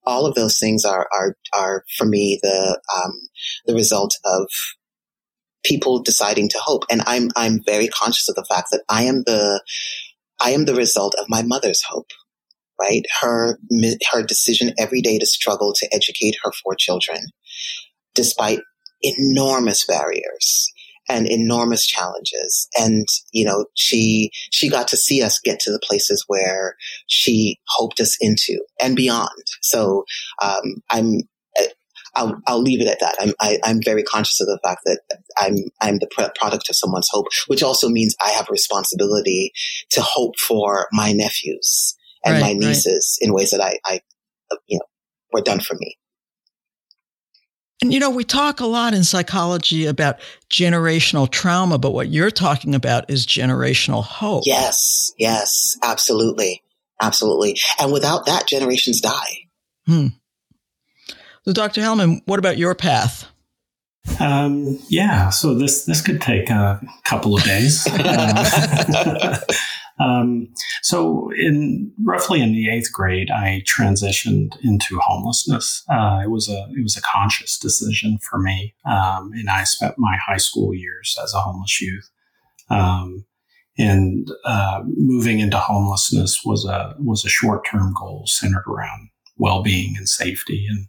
All 0.05 0.27
of 0.27 0.35
those 0.35 0.59
things 0.59 0.85
are 0.85 1.07
are 1.13 1.37
are 1.55 1.85
for 1.97 2.07
me 2.07 2.39
the 2.43 2.81
um, 2.97 3.13
the 3.67 3.75
result 3.75 4.15
of 4.25 4.49
people 5.65 6.03
deciding 6.03 6.49
to 6.51 6.59
hope. 6.59 6.85
And 6.91 7.03
I'm, 7.07 7.31
I'm 7.37 7.61
very 7.65 7.89
conscious 7.89 8.29
of 8.29 8.35
the 8.35 8.47
fact 8.49 8.69
that 8.71 8.83
I 8.89 9.03
am 9.05 9.23
the, 9.27 9.63
I 10.41 10.51
am 10.51 10.65
the 10.65 10.75
result 10.75 11.15
of 11.21 11.29
my 11.29 11.43
mother's 11.43 11.83
hope, 11.89 12.11
right? 12.81 13.03
Her, 13.21 13.59
her 14.13 14.23
decision 14.23 14.73
every 14.79 15.01
day 15.01 15.19
to 15.19 15.27
struggle 15.27 15.73
to 15.75 15.89
educate 15.93 16.37
her 16.43 16.53
four 16.63 16.75
children, 16.75 17.19
despite 18.15 18.61
enormous 19.03 19.85
barriers 19.87 20.73
and 21.09 21.27
enormous 21.27 21.87
challenges. 21.87 22.69
And, 22.79 23.07
you 23.33 23.45
know, 23.45 23.65
she, 23.75 24.31
she 24.51 24.69
got 24.69 24.89
to 24.89 24.97
see 24.97 25.23
us 25.23 25.41
get 25.41 25.59
to 25.61 25.73
the 25.73 25.81
places 25.83 26.25
where 26.27 26.77
she 27.07 27.59
hoped 27.67 27.99
us 28.01 28.17
into 28.21 28.63
and 28.81 28.95
beyond. 28.95 29.31
So, 29.63 30.05
um, 30.43 30.83
I'm, 30.91 31.23
I'll, 32.15 32.41
I'll 32.47 32.61
leave 32.61 32.81
it 32.81 32.89
at 32.89 33.01
that. 33.01 33.17
I'm, 33.21 33.35
I, 33.41 33.55
am 33.55 33.61
i 33.65 33.71
am 33.71 33.81
very 33.85 34.03
conscious 34.03 34.41
of 34.41 34.47
the 34.47 34.59
fact 34.65 34.83
that 34.85 35.01
I'm, 35.39 35.57
I'm 35.81 35.99
the 35.99 36.09
product 36.09 36.69
of 36.69 36.77
someone's 36.77 37.09
hope, 37.11 37.27
which 37.47 37.63
also 37.63 37.89
means 37.89 38.17
I 38.21 38.31
have 38.31 38.49
a 38.49 38.53
responsibility 38.53 39.53
to 39.91 40.01
hope 40.01 40.39
for 40.39 40.89
my 40.93 41.13
nephews 41.13 41.97
and 42.25 42.35
right, 42.35 42.41
my 42.41 42.53
nieces 42.53 43.19
right. 43.21 43.27
in 43.27 43.35
ways 43.35 43.51
that 43.51 43.61
I, 43.61 43.79
I, 43.87 44.01
you 44.67 44.79
know, 44.79 44.87
were 45.33 45.43
done 45.43 45.61
for 45.61 45.75
me. 45.75 45.97
And 47.81 47.93
you 47.93 48.01
know, 48.01 48.11
we 48.11 48.25
talk 48.25 48.59
a 48.59 48.67
lot 48.67 48.93
in 48.93 49.05
psychology 49.05 49.87
about 49.87 50.19
generational 50.51 51.31
trauma, 51.31 51.79
but 51.79 51.93
what 51.93 52.09
you're 52.09 52.33
talking 52.33 52.75
about 52.75 53.09
is 53.09 53.25
generational 53.25 54.03
hope. 54.03 54.43
Yes, 54.47 55.13
yes, 55.17 55.77
absolutely. 55.83 56.63
Absolutely. 57.01 57.57
And 57.79 57.93
without 57.93 58.27
that, 58.27 58.49
generations 58.49 59.01
die. 59.01 59.47
Hmm. 59.87 60.09
So, 61.49 61.55
Dr. 61.55 61.81
Hellman, 61.81 62.21
what 62.27 62.39
about 62.39 62.59
your 62.59 62.75
path? 62.75 63.25
Um, 64.21 64.79
yeah, 64.91 65.31
so 65.31 65.55
this 65.55 65.87
this 65.87 66.03
could 66.03 66.21
take 66.21 66.51
a 66.51 66.79
couple 67.05 67.35
of 67.35 67.43
days. 67.43 67.87
um, 69.99 70.53
so, 70.83 71.31
in 71.39 71.91
roughly 72.05 72.43
in 72.43 72.53
the 72.53 72.69
eighth 72.69 72.93
grade, 72.93 73.31
I 73.31 73.63
transitioned 73.65 74.63
into 74.63 74.99
homelessness. 74.99 75.85
Uh, 75.89 76.21
it 76.23 76.29
was 76.29 76.51
a 76.51 76.69
it 76.77 76.83
was 76.83 76.99
a 76.99 77.01
conscious 77.01 77.59
decision 77.59 78.19
for 78.19 78.39
me, 78.39 78.75
um, 78.85 79.33
and 79.33 79.49
I 79.49 79.65
spent 79.65 79.95
my 79.97 80.19
high 80.19 80.37
school 80.37 80.75
years 80.75 81.17
as 81.25 81.33
a 81.33 81.41
homeless 81.41 81.81
youth. 81.81 82.11
Um, 82.69 83.25
and 83.79 84.31
uh, 84.45 84.83
moving 84.85 85.41
into 85.41 85.57
homelessness 85.57 86.45
was 86.45 86.67
a 86.67 86.95
was 86.99 87.25
a 87.25 87.31
short 87.31 87.65
term 87.65 87.95
goal 87.99 88.25
centered 88.27 88.69
around 88.69 89.09
well 89.39 89.63
being 89.63 89.97
and 89.97 90.09
safety 90.09 90.67
and 90.69 90.89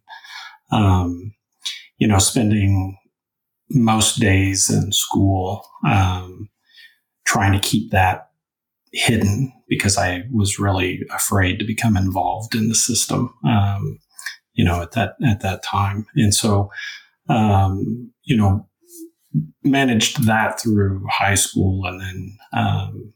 um, 0.72 1.34
you 1.98 2.08
know, 2.08 2.20
spending 2.20 2.98
most 3.72 4.20
days 4.20 4.70
in 4.70 4.92
school 4.92 5.64
um, 5.88 6.50
trying 7.26 7.54
to 7.54 7.60
keep 7.60 7.92
that 7.92 8.30
hidden 8.92 9.54
because 9.68 9.98
I 9.98 10.24
was 10.32 10.58
really 10.58 11.02
afraid 11.12 11.60
to 11.60 11.66
become 11.66 11.96
involved 11.96 12.56
in 12.56 12.70
the 12.70 12.76
system. 12.76 13.34
Um, 13.46 14.00
you 14.54 14.66
know, 14.66 14.82
at 14.82 14.92
that 14.94 15.16
at 15.26 15.42
that 15.42 15.64
time, 15.64 16.06
and 16.16 16.34
so 16.34 16.70
um, 17.30 18.12
you 18.24 18.36
know, 18.36 18.68
managed 19.64 20.26
that 20.26 20.60
through 20.60 21.06
high 21.10 21.36
school, 21.36 21.86
and 21.86 22.02
then 22.02 22.38
um, 22.54 23.14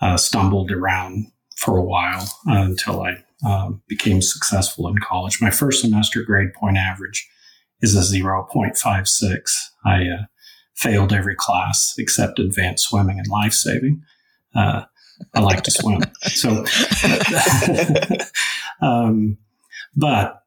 uh, 0.00 0.16
stumbled 0.16 0.70
around 0.70 1.26
for 1.56 1.76
a 1.76 1.84
while 1.84 2.22
uh, 2.48 2.62
until 2.62 3.02
I 3.02 3.16
uh, 3.44 3.70
became 3.88 4.22
successful 4.22 4.88
in 4.88 4.98
college. 4.98 5.40
My 5.40 5.50
first 5.50 5.82
semester 5.82 6.22
grade 6.22 6.54
point 6.54 6.76
average 6.76 7.28
is 7.80 7.94
a 7.94 8.16
0.56. 8.16 9.40
I 9.84 10.02
uh, 10.08 10.24
failed 10.74 11.12
every 11.12 11.34
class 11.36 11.94
except 11.98 12.38
advanced 12.38 12.88
swimming 12.88 13.18
and 13.18 13.28
life 13.28 13.52
saving. 13.52 14.02
Uh, 14.54 14.84
I 15.34 15.40
like 15.40 15.62
to 15.64 15.70
swim. 15.70 16.00
So, 16.22 16.64
um, 18.82 19.38
but 19.94 20.40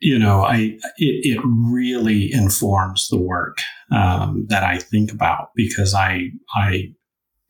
you 0.00 0.18
know, 0.18 0.42
I 0.42 0.56
it, 0.98 1.36
it, 1.38 1.40
really 1.44 2.30
informs 2.32 3.08
the 3.08 3.18
work 3.18 3.58
um, 3.90 4.46
that 4.48 4.62
I 4.64 4.78
think 4.78 5.12
about 5.12 5.50
because 5.54 5.94
I 5.94 6.30
I 6.54 6.92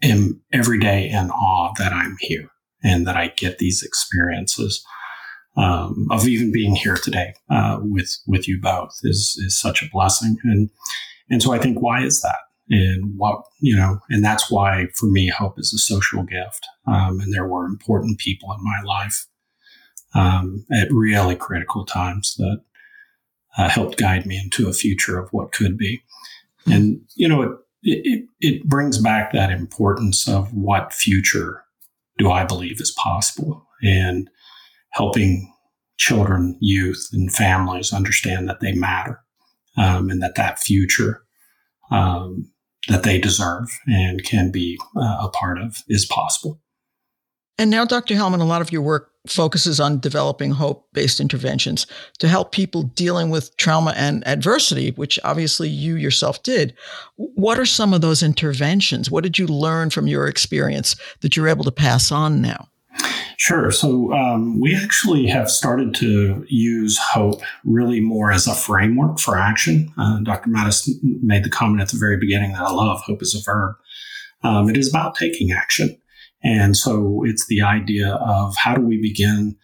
am 0.02 0.40
every 0.52 0.78
day 0.78 1.08
in 1.08 1.30
awe 1.30 1.72
that 1.78 1.92
I'm 1.92 2.16
here 2.20 2.50
and 2.84 3.06
that 3.06 3.16
I 3.16 3.28
get 3.28 3.58
these 3.58 3.82
experiences 3.82 4.84
um, 5.56 6.08
of 6.10 6.26
even 6.26 6.52
being 6.52 6.74
here 6.74 6.96
today 6.96 7.34
uh, 7.50 7.78
with 7.80 8.16
with 8.26 8.46
you 8.48 8.60
both 8.60 8.92
is 9.02 9.40
is 9.44 9.58
such 9.58 9.82
a 9.82 9.88
blessing. 9.92 10.36
And 10.44 10.70
and 11.30 11.42
so 11.42 11.52
I 11.52 11.58
think 11.58 11.80
why 11.80 12.02
is 12.02 12.20
that? 12.20 12.36
And 12.68 13.14
what 13.16 13.42
you 13.60 13.76
know, 13.76 13.98
and 14.10 14.24
that's 14.24 14.50
why 14.50 14.86
for 14.94 15.06
me, 15.06 15.28
hope 15.28 15.58
is 15.58 15.72
a 15.72 15.78
social 15.78 16.22
gift. 16.22 16.66
Um, 16.86 17.20
and 17.20 17.32
there 17.32 17.46
were 17.46 17.66
important 17.66 18.18
people 18.18 18.52
in 18.52 18.62
my 18.62 18.80
life 18.84 19.26
um, 20.14 20.64
at 20.72 20.88
really 20.90 21.36
critical 21.36 21.84
times 21.84 22.34
that 22.38 22.62
uh, 23.56 23.68
helped 23.68 23.98
guide 23.98 24.26
me 24.26 24.36
into 24.36 24.68
a 24.68 24.72
future 24.72 25.18
of 25.18 25.28
what 25.30 25.52
could 25.52 25.78
be. 25.78 26.02
And 26.66 27.00
you 27.14 27.28
know, 27.28 27.42
it, 27.42 27.50
it, 27.82 28.24
it 28.40 28.64
brings 28.64 28.98
back 28.98 29.32
that 29.32 29.50
importance 29.50 30.26
of 30.26 30.52
what 30.52 30.92
future 30.92 31.63
do 32.18 32.30
I 32.30 32.44
believe 32.44 32.80
is 32.80 32.94
possible 32.96 33.66
and 33.82 34.28
helping 34.90 35.52
children, 35.96 36.56
youth, 36.60 37.08
and 37.12 37.32
families 37.32 37.92
understand 37.92 38.48
that 38.48 38.60
they 38.60 38.72
matter 38.72 39.20
um, 39.76 40.10
and 40.10 40.22
that 40.22 40.34
that 40.36 40.58
future 40.58 41.22
um, 41.90 42.50
that 42.88 43.02
they 43.02 43.18
deserve 43.18 43.68
and 43.86 44.24
can 44.24 44.50
be 44.50 44.78
uh, 44.96 45.18
a 45.22 45.28
part 45.30 45.58
of 45.58 45.78
is 45.88 46.06
possible. 46.06 46.60
And 47.58 47.70
now, 47.70 47.84
Dr. 47.84 48.14
Hellman, 48.14 48.40
a 48.40 48.44
lot 48.44 48.62
of 48.62 48.72
your 48.72 48.82
work 48.82 49.10
focuses 49.26 49.80
on 49.80 50.00
developing 50.00 50.50
hope 50.50 50.86
based 50.92 51.20
interventions 51.20 51.86
to 52.18 52.28
help 52.28 52.52
people 52.52 52.82
dealing 52.82 53.30
with 53.30 53.56
trauma 53.56 53.94
and 53.96 54.26
adversity, 54.26 54.90
which 54.92 55.18
obviously 55.24 55.68
you 55.68 55.96
yourself 55.96 56.42
did. 56.42 56.74
What 57.16 57.58
are 57.58 57.64
some 57.64 57.94
of 57.94 58.00
those 58.00 58.22
interventions? 58.22 59.10
What 59.10 59.24
did 59.24 59.38
you 59.38 59.46
learn 59.46 59.90
from 59.90 60.06
your 60.06 60.26
experience 60.26 60.96
that 61.20 61.36
you're 61.36 61.48
able 61.48 61.64
to 61.64 61.72
pass 61.72 62.12
on 62.12 62.42
now? 62.42 62.68
Sure. 63.36 63.70
So 63.70 64.12
um, 64.12 64.60
we 64.60 64.76
actually 64.76 65.26
have 65.26 65.50
started 65.50 65.94
to 65.96 66.44
use 66.48 66.98
hope 66.98 67.42
really 67.64 68.00
more 68.00 68.30
as 68.30 68.46
a 68.46 68.54
framework 68.54 69.18
for 69.18 69.36
action. 69.36 69.92
Uh, 69.98 70.20
Dr. 70.20 70.50
Mattis 70.50 70.88
made 71.02 71.44
the 71.44 71.50
comment 71.50 71.82
at 71.82 71.88
the 71.88 71.98
very 71.98 72.16
beginning 72.16 72.52
that 72.52 72.62
I 72.62 72.70
love 72.70 73.00
hope 73.00 73.22
is 73.22 73.34
a 73.34 73.42
verb. 73.42 73.76
Um, 74.42 74.68
it 74.68 74.76
is 74.76 74.88
about 74.88 75.16
taking 75.16 75.50
action. 75.50 75.98
And 76.44 76.76
so 76.76 77.22
it's 77.24 77.46
the 77.46 77.62
idea 77.62 78.14
of 78.14 78.54
how 78.56 78.74
do 78.74 78.82
we 78.82 79.00
begin 79.00 79.56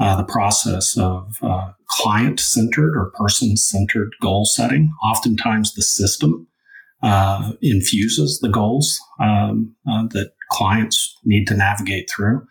uh, 0.00 0.16
the 0.16 0.32
process 0.32 0.96
of 0.96 1.36
uh, 1.42 1.72
client 1.88 2.38
centered 2.38 2.96
or 2.96 3.10
person 3.16 3.56
centered 3.56 4.12
goal 4.22 4.44
setting. 4.44 4.92
Oftentimes, 5.04 5.74
the 5.74 5.82
system 5.82 6.46
uh, 7.02 7.52
infuses 7.60 8.38
the 8.40 8.48
goals 8.48 9.00
um, 9.20 9.74
uh, 9.90 10.06
that 10.10 10.32
clients 10.52 11.16
need 11.24 11.46
to 11.46 11.56
navigate 11.56 12.08
through. 12.08 12.46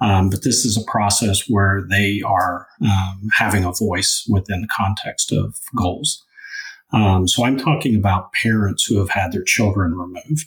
Um, 0.00 0.30
but 0.30 0.44
this 0.44 0.64
is 0.64 0.76
a 0.76 0.90
process 0.90 1.44
where 1.48 1.84
they 1.88 2.20
are 2.24 2.66
um, 2.84 3.28
having 3.36 3.64
a 3.64 3.72
voice 3.72 4.24
within 4.30 4.60
the 4.60 4.68
context 4.68 5.32
of 5.32 5.56
goals. 5.76 6.24
Um, 6.92 7.28
so 7.28 7.44
I'm 7.44 7.58
talking 7.58 7.94
about 7.94 8.32
parents 8.32 8.84
who 8.84 8.98
have 8.98 9.10
had 9.10 9.32
their 9.32 9.42
children 9.42 9.94
removed 9.94 10.46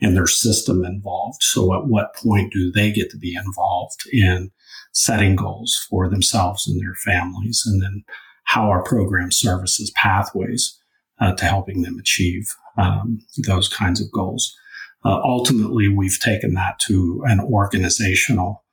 and 0.00 0.14
their 0.14 0.26
system 0.26 0.84
involved. 0.84 1.42
So 1.42 1.74
at 1.74 1.86
what 1.86 2.14
point 2.14 2.52
do 2.52 2.70
they 2.70 2.92
get 2.92 3.10
to 3.10 3.16
be 3.16 3.34
involved 3.34 4.02
in 4.12 4.50
setting 4.92 5.34
goals 5.34 5.86
for 5.88 6.08
themselves 6.08 6.66
and 6.66 6.80
their 6.80 6.94
families? 6.94 7.62
And 7.66 7.82
then 7.82 8.04
how 8.44 8.68
our 8.68 8.82
program 8.82 9.30
services 9.30 9.90
pathways 9.94 10.78
uh, 11.20 11.32
to 11.34 11.44
helping 11.44 11.82
them 11.82 11.98
achieve 11.98 12.54
um, 12.76 13.20
those 13.46 13.68
kinds 13.68 14.00
of 14.00 14.10
goals. 14.12 14.56
uh, 15.04 15.20
ultimately, 15.22 15.88
we've 15.88 16.18
taken 16.20 16.54
that 16.54 16.78
to 16.80 17.22
an 17.26 17.40
organizational 17.40 18.64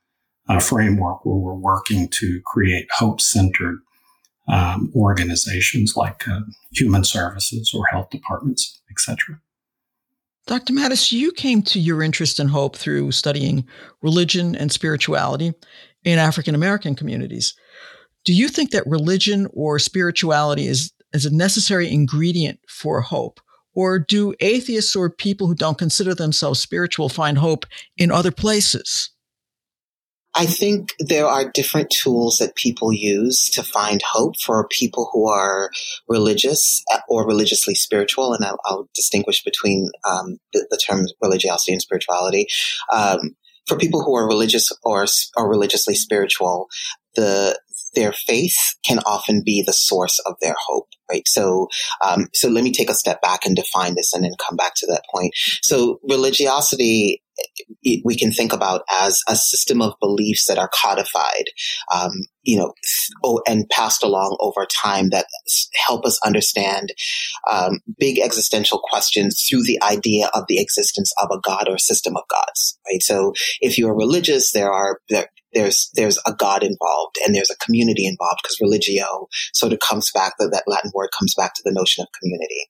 uh, 0.48 0.60
framework 0.60 1.26
where 1.26 1.38
we're 1.38 1.54
working 1.54 2.08
to 2.10 2.42
create 2.46 2.88
hope 2.92 3.20
centered 3.20 3.80
um, 4.48 4.92
organizations 4.96 5.96
like 5.96 6.28
uh, 6.28 6.42
human 6.72 7.04
services 7.04 7.74
or 7.76 7.86
health 7.88 8.10
departments, 8.10 8.82
etc. 8.90 9.40
Dr. 10.48 10.74
Mattis, 10.74 11.12
you 11.12 11.32
came 11.32 11.64
to 11.64 11.80
your 11.80 12.04
interest 12.04 12.40
in 12.40 12.50
hope 12.50 12.76
through 12.76 13.12
studying 13.12 13.66
religion 14.04 14.56
and 14.56 14.72
spirituality 14.72 15.54
in 16.04 16.20
African 16.20 16.54
American 16.54 16.96
communities. 16.96 17.56
Do 18.26 18.34
you 18.34 18.48
think 18.48 18.72
that 18.72 18.86
religion 18.86 19.48
or 19.54 19.80
spirituality 19.80 20.68
is, 20.68 20.94
is 21.14 21.26
a 21.26 21.36
necessary 21.36 21.92
ingredient 21.92 22.60
for 22.68 23.02
hope? 23.02 23.40
Or 23.74 24.00
do 24.00 24.34
atheists 24.40 24.96
or 24.96 25.10
people 25.10 25.48
who 25.48 25.56
don't 25.56 25.78
consider 25.78 26.16
themselves 26.16 26.60
spiritual 26.60 27.10
find 27.10 27.38
hope 27.38 27.66
in 27.98 28.12
other 28.12 28.32
places? 28.32 29.10
I 30.36 30.46
think 30.46 30.94
there 31.00 31.26
are 31.26 31.50
different 31.50 31.90
tools 31.90 32.38
that 32.38 32.56
people 32.56 32.92
use 32.92 33.50
to 33.52 33.64
find 33.64 34.02
hope 34.02 34.38
for 34.38 34.68
people 34.68 35.10
who 35.14 35.30
are 35.30 35.72
religious 36.10 36.84
or 37.08 37.26
religiously 37.26 37.74
spiritual. 37.74 38.34
And 38.34 38.44
I'll, 38.44 38.60
I'll 38.66 38.90
distinguish 38.94 39.44
between 39.44 39.90
um, 40.08 40.38
the, 40.52 40.68
the, 40.70 40.78
terms 40.78 41.14
religiosity 41.22 41.72
and 41.72 41.82
spirituality. 41.82 42.48
Um, 42.92 43.36
for 43.66 43.78
people 43.78 44.04
who 44.04 44.16
are 44.16 44.28
religious 44.28 44.70
or, 44.84 45.06
or 45.38 45.50
religiously 45.50 45.96
spiritual, 45.96 46.68
the 47.16 47.58
their 47.96 48.12
faith 48.12 48.76
can 48.86 49.00
often 49.00 49.42
be 49.44 49.64
the 49.66 49.74
source 49.74 50.20
of 50.26 50.36
their 50.42 50.56
hope, 50.68 50.90
right? 51.10 51.26
So, 51.28 51.70
um, 52.06 52.28
so 52.34 52.50
let 52.50 52.64
me 52.64 52.74
take 52.74 52.90
a 52.90 52.94
step 52.94 53.22
back 53.22 53.46
and 53.46 53.56
define 53.56 53.96
this 53.96 54.14
and 54.14 54.24
then 54.24 54.34
come 54.46 54.58
back 54.58 54.74
to 54.76 54.88
that 54.88 55.04
point. 55.10 55.34
So 55.62 56.00
religiosity 56.08 57.24
we 58.04 58.18
can 58.18 58.32
think 58.32 58.54
about 58.54 58.82
as 58.92 59.22
a 59.28 59.36
system 59.36 59.82
of 59.82 59.94
beliefs 60.00 60.48
that 60.48 60.58
are 60.58 60.70
codified, 60.74 61.46
um, 61.94 62.12
you 62.44 62.58
know, 62.58 62.74
and 63.48 63.70
passed 63.70 64.04
along 64.04 64.38
over 64.40 64.66
time 64.66 65.10
that 65.10 65.26
help 65.86 66.06
us 66.06 66.20
understand 66.26 66.94
um, 67.52 67.80
big 68.00 68.20
existential 68.20 68.82
questions 68.84 69.46
through 69.50 69.64
the 69.64 69.80
idea 69.84 70.30
of 70.34 70.46
the 70.48 70.62
existence 70.62 71.12
of 71.22 71.30
a 71.32 71.40
god 71.42 71.68
or 71.70 71.78
system 71.78 72.16
of 72.16 72.24
gods. 72.30 72.78
Right. 72.88 73.02
So, 73.02 73.34
if 73.62 73.78
you're 73.78 73.96
religious, 73.96 74.52
there 74.52 74.72
are 74.72 75.00
there, 75.10 75.28
there's 75.54 75.90
there's 75.96 76.20
a 76.28 76.34
God 76.34 76.64
involved 76.64 77.16
and 77.26 77.34
there's 77.34 77.50
a 77.50 77.66
community 77.66 78.06
involved 78.06 78.40
because 78.44 78.58
religio 78.62 79.28
sort 79.54 79.74
of 79.74 79.80
comes 79.80 80.12
back 80.14 80.34
that 80.38 80.50
that 80.52 80.66
Latin 80.68 80.92
word 80.94 81.10
comes 81.18 81.34
back 81.36 81.54
to 81.56 81.62
the 81.64 81.72
notion 81.74 82.04
of 82.04 82.08
community. 82.22 82.70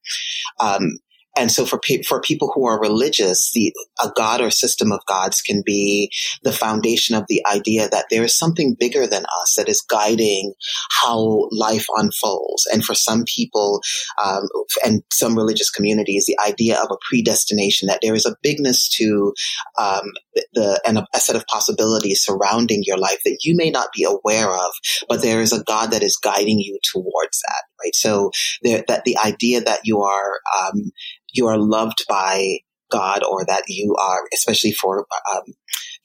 Um, 0.59 0.99
and 1.35 1.51
so 1.51 1.65
for, 1.65 1.79
pe- 1.79 2.03
for 2.03 2.21
people 2.21 2.51
who 2.53 2.65
are 2.65 2.79
religious, 2.79 3.51
the, 3.51 3.73
a 4.01 4.09
God 4.15 4.41
or 4.41 4.49
system 4.49 4.91
of 4.91 5.05
gods 5.05 5.41
can 5.41 5.63
be 5.65 6.11
the 6.43 6.51
foundation 6.51 7.15
of 7.15 7.25
the 7.27 7.45
idea 7.45 7.89
that 7.89 8.05
there 8.09 8.23
is 8.23 8.37
something 8.37 8.75
bigger 8.79 9.05
than 9.05 9.25
us 9.41 9.55
that 9.55 9.69
is 9.69 9.81
guiding 9.81 10.53
how 11.01 11.47
life 11.51 11.85
unfolds. 11.97 12.65
And 12.71 12.83
for 12.83 12.95
some 12.95 13.25
people, 13.25 13.81
um, 14.23 14.47
and 14.83 15.03
some 15.11 15.35
religious 15.35 15.69
communities, 15.69 16.25
the 16.25 16.39
idea 16.45 16.79
of 16.79 16.89
a 16.91 16.97
predestination, 17.09 17.87
that 17.87 17.99
there 18.01 18.15
is 18.15 18.25
a 18.25 18.35
bigness 18.41 18.87
to, 18.97 19.33
um, 19.79 20.11
the, 20.53 20.79
and 20.85 20.99
a, 20.99 21.07
a 21.13 21.19
set 21.19 21.35
of 21.35 21.45
possibilities 21.47 22.23
surrounding 22.23 22.81
your 22.85 22.97
life 22.97 23.19
that 23.25 23.39
you 23.41 23.55
may 23.55 23.69
not 23.69 23.89
be 23.93 24.03
aware 24.03 24.51
of, 24.51 24.71
but 25.09 25.21
there 25.21 25.41
is 25.41 25.51
a 25.51 25.63
God 25.63 25.91
that 25.91 26.03
is 26.03 26.17
guiding 26.17 26.59
you 26.59 26.79
towards 26.91 27.41
that, 27.41 27.63
right? 27.85 27.95
So 27.95 28.31
that 28.63 29.03
the 29.05 29.17
idea 29.17 29.61
that 29.61 29.81
you 29.83 30.01
are, 30.01 30.39
um, 30.61 30.91
you 31.33 31.47
are 31.47 31.57
loved 31.57 32.03
by 32.09 32.59
God 32.91 33.23
or 33.23 33.45
that 33.45 33.63
you 33.67 33.95
are, 33.99 34.21
especially 34.33 34.71
for 34.71 35.05
um, 35.33 35.43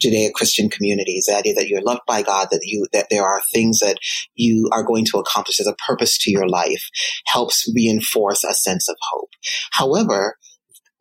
Judeo-Christian 0.03 0.71
communities, 0.71 1.27
the 1.27 1.37
idea 1.37 1.55
that 1.55 1.69
you're 1.69 1.83
loved 1.83 2.01
by 2.07 2.23
God, 2.23 2.49
that 2.51 2.63
you, 2.65 2.87
that 2.93 3.07
there 3.11 3.25
are 3.25 3.43
things 3.53 3.81
that 3.81 3.99
you 4.35 4.69
are 4.73 4.83
going 4.83 5.05
to 5.07 5.19
accomplish 5.19 5.61
as 5.61 5.67
a 5.67 5.77
purpose 5.87 6.19
to 6.19 6.31
your 6.31 6.49
life 6.49 6.89
helps 7.27 7.71
reinforce 7.75 8.45
a 8.45 8.55
sense 8.55 8.89
of 8.89 8.97
hope. 9.13 9.31
However, 9.73 10.37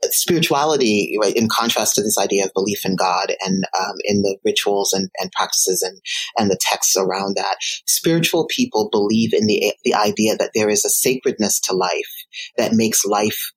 spirituality, 0.06 1.16
right, 1.22 1.36
in 1.36 1.50
contrast 1.50 1.96
to 1.96 2.02
this 2.02 2.18
idea 2.18 2.46
of 2.46 2.52
belief 2.54 2.86
in 2.86 2.96
God 2.96 3.34
and 3.46 3.64
um, 3.80 3.96
in 4.04 4.22
the 4.22 4.38
rituals 4.46 4.94
and, 4.94 5.10
and 5.20 5.32
practices 5.32 5.82
and, 5.82 6.00
and 6.38 6.50
the 6.50 6.60
texts 6.62 6.96
around 6.98 7.36
that, 7.36 7.58
spiritual 7.86 8.48
people 8.48 8.90
believe 8.92 9.34
in 9.34 9.48
the, 9.48 9.74
the 9.84 9.94
idea 9.94 10.36
that 10.38 10.52
there 10.56 10.70
is 10.70 10.86
a 10.86 10.90
sacredness 10.90 11.60
to 11.62 11.74
life 11.74 12.26
that 12.58 12.74
makes 12.74 13.06
life 13.06 13.52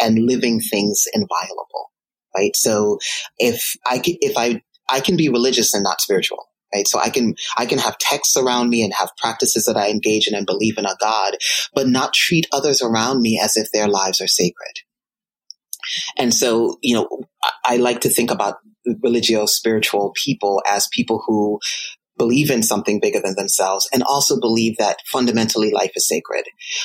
and 0.00 0.26
living 0.26 0.60
things 0.60 1.04
inviolable, 1.14 1.90
right? 2.36 2.54
So 2.54 2.98
if 3.38 3.74
I 3.86 4.00
if 4.04 4.36
I, 4.36 4.62
I 4.88 5.00
can 5.00 5.16
be 5.16 5.28
religious 5.28 5.74
and 5.74 5.82
not 5.82 6.00
spiritual, 6.00 6.44
right? 6.74 6.86
So 6.86 6.98
I 6.98 7.08
can, 7.08 7.34
I 7.56 7.66
can 7.66 7.78
have 7.78 7.98
texts 7.98 8.36
around 8.36 8.68
me 8.68 8.82
and 8.82 8.92
have 8.94 9.10
practices 9.18 9.64
that 9.64 9.76
I 9.76 9.88
engage 9.88 10.28
in 10.28 10.34
and 10.34 10.46
believe 10.46 10.78
in 10.78 10.84
a 10.84 10.96
God, 11.00 11.34
but 11.74 11.88
not 11.88 12.12
treat 12.12 12.46
others 12.52 12.82
around 12.82 13.22
me 13.22 13.40
as 13.42 13.56
if 13.56 13.68
their 13.72 13.88
lives 13.88 14.20
are 14.20 14.26
sacred. 14.26 14.85
And 16.16 16.32
so, 16.34 16.78
you 16.82 16.94
know, 16.94 17.08
I 17.64 17.76
like 17.76 18.00
to 18.02 18.08
think 18.08 18.30
about 18.30 18.56
religio 19.02 19.46
spiritual 19.46 20.12
people 20.14 20.62
as 20.68 20.88
people 20.92 21.22
who 21.26 21.58
believe 22.18 22.50
in 22.50 22.62
something 22.62 22.98
bigger 23.00 23.20
than 23.22 23.34
themselves 23.36 23.88
and 23.92 24.02
also 24.02 24.40
believe 24.40 24.76
that 24.78 25.00
fundamentally 25.06 25.70
life 25.70 25.92
is 25.94 26.08
sacred. 26.08 26.44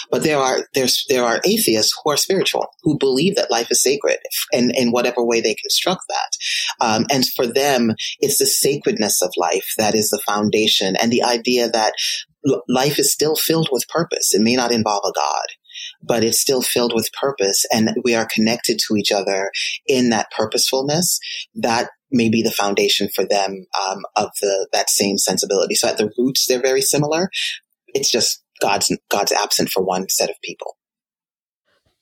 But 0.10 0.24
there 0.24 0.38
are, 0.38 0.68
there's, 0.74 1.06
there 1.10 1.24
are 1.24 1.40
atheists 1.46 1.94
who 2.04 2.12
are 2.12 2.18
spiritual, 2.18 2.68
who 2.84 2.98
believe 2.98 3.36
that 3.36 3.52
life 3.52 3.72
is 3.72 3.82
sacred 3.82 4.18
and 4.52 4.74
in 4.76 4.92
whatever 4.92 5.24
way 5.24 5.42
they 5.42 5.56
construct 5.56 6.02
that. 6.10 6.86
Um, 6.86 7.06
and 7.12 7.26
for 7.26 7.48
them, 7.48 7.94
it's 8.20 8.40
the 8.40 8.46
sacredness 8.46 9.22
of 9.22 9.32
life 9.38 9.74
that 9.78 9.96
is 9.96 10.10
the 10.10 10.22
foundation 10.26 10.96
and 10.98 11.12
the 11.12 11.24
idea 11.24 11.70
that 11.70 11.94
life 12.68 13.00
is 13.00 13.14
still 13.14 13.36
filled 13.36 13.70
with 13.72 13.88
purpose. 13.88 14.34
It 14.34 14.42
may 14.42 14.56
not 14.56 14.72
involve 14.72 15.04
a 15.06 15.14
God 15.16 15.46
but 16.04 16.24
it's 16.24 16.42
still 16.42 16.62
filled 16.62 16.94
with 16.94 17.12
purpose 17.14 17.66
and 17.72 17.96
we 18.04 18.16
are 18.16 18.28
connected 18.32 18.80
to 18.80 18.96
each 18.96 19.12
other 19.12 19.52
in 19.88 20.10
that 20.10 20.32
purposefulness 20.36 21.20
that 21.56 21.90
may 22.12 22.30
be 22.30 22.42
the 22.42 22.52
foundation 22.52 23.10
for 23.14 23.26
them 23.26 23.66
um, 23.88 24.00
of 24.16 24.30
the 24.42 24.68
that 24.74 24.90
same 24.90 25.18
sensibility. 25.18 25.76
So 25.76 25.88
at 25.88 25.98
the 25.98 26.12
roots, 26.18 26.46
they're 26.46 26.62
very 26.62 26.82
similar. 26.82 27.30
It's 27.88 28.12
just 28.12 28.44
God's 28.62 28.96
God's 29.10 29.32
absent 29.32 29.70
for 29.70 29.84
one 29.84 30.10
set 30.10 30.30
of 30.30 30.36
people. 30.44 30.78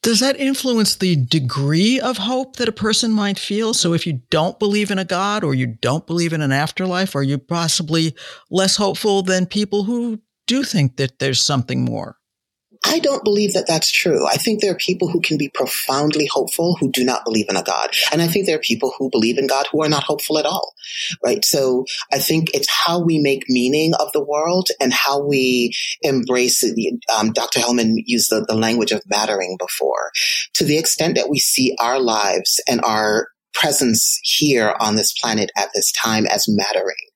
Does 0.01 0.21
that 0.21 0.39
influence 0.39 0.95
the 0.95 1.17
degree 1.17 1.99
of 1.99 2.17
hope 2.17 2.55
that 2.55 2.69
a 2.69 2.73
person 2.73 3.11
might 3.11 3.37
feel? 3.37 3.73
So 3.73 3.93
if 3.93 4.07
you 4.07 4.21
don't 4.29 4.57
believe 4.57 4.91
in 4.91 4.99
a 4.99 5.03
God 5.03 5.43
or 5.43 5.53
you 5.53 5.67
don't 5.67 6.07
believe 6.07 6.31
in 6.31 6.41
an 6.41 6.53
afterlife, 6.53 7.15
are 7.15 7.23
you 7.23 7.37
possibly 7.37 8.15
less 8.49 8.77
hopeful 8.77 9.23
than 9.23 9.45
people 9.45 9.83
who 9.83 10.21
do 10.47 10.63
think 10.63 10.95
that 10.95 11.19
there's 11.19 11.43
something 11.43 11.83
more? 11.83 12.18
I 12.85 12.99
don't 12.99 13.23
believe 13.23 13.53
that 13.53 13.67
that's 13.67 13.91
true. 13.91 14.25
I 14.25 14.37
think 14.37 14.61
there 14.61 14.71
are 14.71 14.77
people 14.77 15.09
who 15.09 15.19
can 15.19 15.37
be 15.37 15.49
profoundly 15.49 16.27
hopeful 16.27 16.77
who 16.79 16.89
do 16.91 17.03
not 17.03 17.25
believe 17.25 17.47
in 17.49 17.57
a 17.57 17.63
God. 17.63 17.89
And 18.11 18.21
I 18.21 18.27
think 18.27 18.45
there 18.45 18.55
are 18.55 18.61
people 18.61 18.93
who 18.97 19.09
believe 19.09 19.37
in 19.37 19.47
God 19.47 19.67
who 19.71 19.83
are 19.83 19.89
not 19.89 20.03
hopeful 20.03 20.37
at 20.37 20.45
all. 20.45 20.73
Right. 21.23 21.43
So 21.43 21.85
I 22.11 22.19
think 22.19 22.51
it's 22.53 22.69
how 22.69 22.99
we 22.99 23.19
make 23.19 23.43
meaning 23.49 23.93
of 23.99 24.11
the 24.13 24.23
world 24.23 24.69
and 24.79 24.93
how 24.93 25.21
we 25.21 25.73
embrace 26.01 26.63
it. 26.63 26.75
Um, 27.15 27.33
Dr. 27.33 27.59
Hellman 27.59 27.95
used 28.05 28.29
the, 28.29 28.45
the 28.47 28.55
language 28.55 28.91
of 28.91 29.01
mattering 29.07 29.57
before. 29.59 30.11
To 30.55 30.63
the 30.63 30.77
extent 30.77 31.15
that 31.15 31.29
we 31.29 31.37
see 31.37 31.75
our 31.79 31.99
lives 31.99 32.61
and 32.67 32.81
our 32.83 33.27
presence 33.53 34.19
here 34.23 34.73
on 34.79 34.95
this 34.95 35.13
planet 35.19 35.51
at 35.57 35.69
this 35.73 35.91
time 35.91 36.25
as 36.27 36.45
mattering 36.47 37.08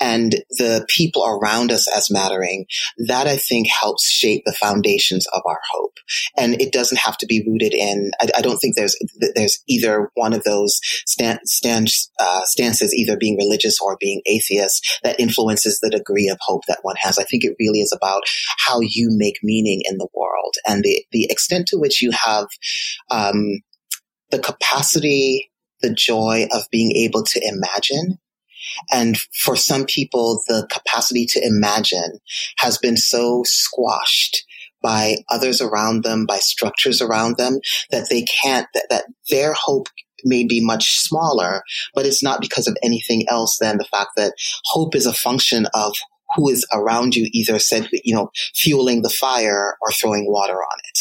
and 0.00 0.32
the 0.50 0.86
people 0.88 1.24
around 1.24 1.70
us 1.70 1.86
as 1.94 2.10
mattering, 2.10 2.66
that 3.06 3.26
I 3.26 3.36
think 3.36 3.68
helps 3.68 4.08
shape 4.08 4.42
the 4.44 4.52
foundations 4.52 5.26
of 5.32 5.42
our 5.46 5.60
hope. 5.72 5.96
And 6.36 6.60
it 6.60 6.72
doesn't 6.72 7.00
have 7.00 7.16
to 7.18 7.26
be 7.26 7.44
rooted 7.46 7.74
in, 7.74 8.10
I, 8.20 8.28
I 8.38 8.42
don't 8.42 8.58
think 8.58 8.76
there's, 8.76 8.96
there's 9.34 9.62
either 9.68 10.10
one 10.14 10.32
of 10.32 10.44
those 10.44 10.78
stand, 11.06 11.40
stand, 11.44 11.88
uh, 12.18 12.42
stances, 12.44 12.94
either 12.94 13.16
being 13.16 13.36
religious 13.36 13.78
or 13.80 13.96
being 14.00 14.22
atheist 14.26 15.00
that 15.02 15.20
influences 15.20 15.78
the 15.80 15.90
degree 15.90 16.28
of 16.28 16.38
hope 16.40 16.62
that 16.68 16.80
one 16.82 16.96
has. 16.98 17.18
I 17.18 17.24
think 17.24 17.44
it 17.44 17.56
really 17.58 17.80
is 17.80 17.92
about 17.92 18.22
how 18.66 18.80
you 18.80 19.08
make 19.10 19.36
meaning 19.42 19.82
in 19.84 19.98
the 19.98 20.08
world 20.14 20.54
and 20.66 20.82
the, 20.82 21.04
the 21.12 21.26
extent 21.30 21.68
to 21.68 21.78
which 21.78 22.02
you 22.02 22.10
have, 22.12 22.46
um, 23.10 23.60
the 24.30 24.38
capacity, 24.38 25.50
the 25.82 25.92
joy 25.92 26.46
of 26.52 26.62
being 26.70 26.92
able 26.92 27.22
to 27.22 27.40
imagine 27.44 28.18
and 28.90 29.18
for 29.44 29.56
some 29.56 29.84
people, 29.84 30.42
the 30.48 30.66
capacity 30.70 31.26
to 31.26 31.44
imagine 31.44 32.18
has 32.58 32.78
been 32.78 32.96
so 32.96 33.42
squashed 33.44 34.44
by 34.82 35.16
others 35.30 35.60
around 35.60 36.02
them, 36.02 36.26
by 36.26 36.38
structures 36.38 37.00
around 37.00 37.36
them, 37.36 37.60
that 37.90 38.08
they 38.10 38.22
can't, 38.22 38.66
that, 38.74 38.86
that 38.90 39.04
their 39.30 39.54
hope 39.54 39.88
may 40.24 40.44
be 40.44 40.64
much 40.64 40.98
smaller, 40.98 41.62
but 41.94 42.06
it's 42.06 42.22
not 42.22 42.40
because 42.40 42.66
of 42.66 42.76
anything 42.82 43.24
else 43.28 43.58
than 43.60 43.78
the 43.78 43.84
fact 43.84 44.10
that 44.16 44.34
hope 44.66 44.94
is 44.94 45.06
a 45.06 45.12
function 45.12 45.66
of 45.74 45.96
who 46.34 46.48
is 46.48 46.66
around 46.72 47.14
you, 47.14 47.28
either 47.32 47.58
said, 47.58 47.88
you 48.04 48.14
know, 48.14 48.30
fueling 48.54 49.02
the 49.02 49.10
fire 49.10 49.76
or 49.82 49.92
throwing 49.92 50.26
water 50.30 50.54
on 50.54 50.78
it. 50.88 50.98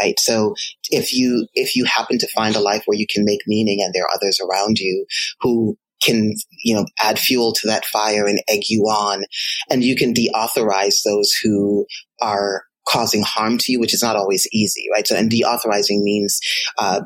right? 0.00 0.18
So 0.18 0.54
if 0.90 1.12
you, 1.12 1.46
if 1.54 1.76
you 1.76 1.84
happen 1.84 2.18
to 2.18 2.28
find 2.34 2.56
a 2.56 2.60
life 2.60 2.82
where 2.86 2.96
you 2.96 3.06
can 3.12 3.24
make 3.24 3.40
meaning 3.46 3.82
and 3.82 3.92
there 3.92 4.04
are 4.04 4.14
others 4.14 4.40
around 4.40 4.78
you 4.78 5.06
who 5.40 5.76
can, 6.02 6.34
you 6.64 6.74
know, 6.74 6.86
add 7.02 7.18
fuel 7.18 7.52
to 7.52 7.66
that 7.66 7.84
fire 7.84 8.26
and 8.26 8.40
egg 8.48 8.62
you 8.68 8.82
on, 8.84 9.24
and 9.70 9.84
you 9.84 9.96
can 9.96 10.14
deauthorize 10.14 11.02
those 11.04 11.32
who 11.42 11.86
are 12.20 12.64
causing 12.88 13.22
harm 13.22 13.58
to 13.58 13.72
you, 13.72 13.80
which 13.80 13.94
is 13.94 14.02
not 14.02 14.16
always 14.16 14.46
easy, 14.52 14.86
right? 14.92 15.06
So, 15.06 15.16
and 15.16 15.30
deauthorizing 15.30 16.02
means, 16.02 16.40
um, 16.78 17.02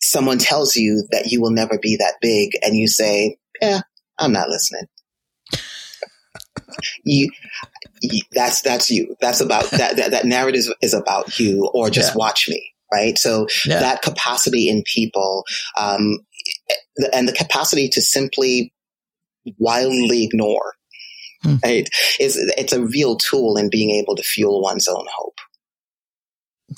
someone 0.00 0.38
tells 0.38 0.74
you 0.74 1.06
that 1.10 1.26
you 1.26 1.40
will 1.40 1.50
never 1.50 1.78
be 1.80 1.96
that 1.96 2.14
big 2.20 2.50
and 2.62 2.76
you 2.76 2.88
say, 2.88 3.36
yeah, 3.60 3.80
I'm 4.18 4.32
not 4.32 4.48
listening. 4.48 4.86
you, 7.04 7.30
you, 8.00 8.22
that's, 8.32 8.62
that's 8.62 8.90
you. 8.90 9.16
That's 9.20 9.40
about 9.40 9.70
that, 9.70 9.96
that, 9.96 10.10
that 10.10 10.24
narrative 10.24 10.64
is 10.80 10.94
about 10.94 11.38
you 11.38 11.70
or 11.74 11.90
just 11.90 12.12
yeah. 12.12 12.18
watch 12.18 12.48
me. 12.48 12.68
Right. 12.92 13.16
So 13.16 13.46
yeah. 13.64 13.80
that 13.80 14.02
capacity 14.02 14.68
in 14.68 14.82
people, 14.84 15.44
um, 15.78 16.18
and 17.12 17.28
the 17.28 17.32
capacity 17.32 17.88
to 17.88 18.00
simply 18.00 18.72
wildly 19.58 20.24
ignore 20.24 20.74
hmm. 21.42 21.56
right 21.64 21.88
is 22.20 22.36
it's 22.56 22.72
a 22.72 22.84
real 22.84 23.16
tool 23.16 23.56
in 23.56 23.68
being 23.70 23.90
able 23.90 24.16
to 24.16 24.22
fuel 24.22 24.62
one's 24.62 24.88
own 24.88 25.06
hope. 25.16 25.38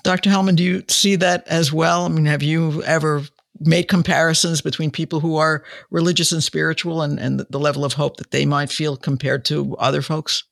Dr 0.02 0.30
Hellman 0.30 0.56
do 0.56 0.64
you 0.64 0.84
see 0.88 1.16
that 1.16 1.46
as 1.46 1.72
well? 1.72 2.04
I 2.04 2.08
mean 2.08 2.26
have 2.26 2.42
you 2.42 2.82
ever 2.84 3.22
made 3.60 3.84
comparisons 3.84 4.60
between 4.60 4.90
people 4.90 5.20
who 5.20 5.36
are 5.36 5.64
religious 5.90 6.32
and 6.32 6.42
spiritual 6.42 7.02
and, 7.02 7.20
and 7.20 7.40
the 7.50 7.60
level 7.60 7.84
of 7.84 7.92
hope 7.92 8.16
that 8.16 8.32
they 8.32 8.44
might 8.44 8.70
feel 8.70 8.96
compared 8.96 9.44
to 9.46 9.76
other 9.76 10.02
folks? 10.02 10.44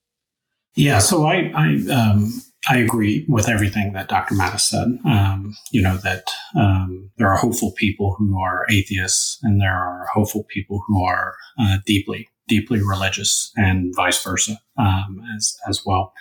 Yeah 0.74 0.98
so 0.98 1.24
i 1.24 1.52
i 1.54 1.92
um 1.92 2.32
I 2.68 2.76
agree 2.78 3.24
with 3.28 3.48
everything 3.48 3.92
that 3.92 4.08
Dr. 4.08 4.34
Mattis 4.34 4.60
said. 4.60 4.98
Um, 5.04 5.56
you 5.72 5.82
know, 5.82 5.96
that 5.98 6.30
um, 6.54 7.10
there 7.18 7.28
are 7.28 7.36
hopeful 7.36 7.72
people 7.72 8.14
who 8.16 8.40
are 8.40 8.66
atheists 8.70 9.38
and 9.42 9.60
there 9.60 9.74
are 9.74 10.06
hopeful 10.12 10.44
people 10.44 10.82
who 10.86 11.04
are 11.04 11.34
uh, 11.58 11.78
deeply, 11.86 12.28
deeply 12.46 12.80
religious 12.80 13.50
and 13.56 13.92
vice 13.96 14.22
versa 14.22 14.58
um, 14.78 15.20
as, 15.36 15.56
as 15.68 15.84
well. 15.84 16.12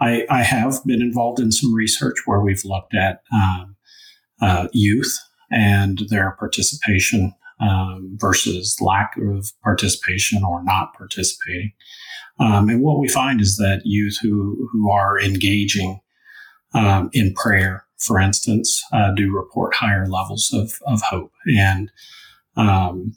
I, 0.00 0.26
I, 0.30 0.42
have 0.42 0.82
been 0.86 1.02
involved 1.02 1.38
in 1.38 1.52
some 1.52 1.74
research 1.74 2.16
where 2.24 2.40
we've 2.40 2.64
looked 2.64 2.94
at 2.94 3.22
um, 3.32 3.76
uh, 4.40 4.68
youth 4.72 5.18
and 5.50 6.02
their 6.08 6.30
participation 6.38 7.34
um, 7.60 8.16
versus 8.18 8.78
lack 8.80 9.16
of 9.18 9.52
participation 9.62 10.42
or 10.44 10.64
not 10.64 10.94
participating. 10.94 11.72
Um, 12.40 12.68
and 12.70 12.82
what 12.82 12.98
we 12.98 13.08
find 13.08 13.40
is 13.40 13.56
that 13.58 13.82
youth 13.84 14.16
who, 14.22 14.68
who 14.72 14.90
are 14.90 15.20
engaging 15.20 16.00
um, 16.72 17.10
in 17.12 17.34
prayer, 17.34 17.84
for 17.98 18.18
instance, 18.18 18.82
uh, 18.92 19.12
do 19.14 19.34
report 19.34 19.74
higher 19.74 20.06
levels 20.06 20.50
of, 20.52 20.72
of 20.86 21.02
hope. 21.02 21.32
And, 21.46 21.90
um, 22.56 23.14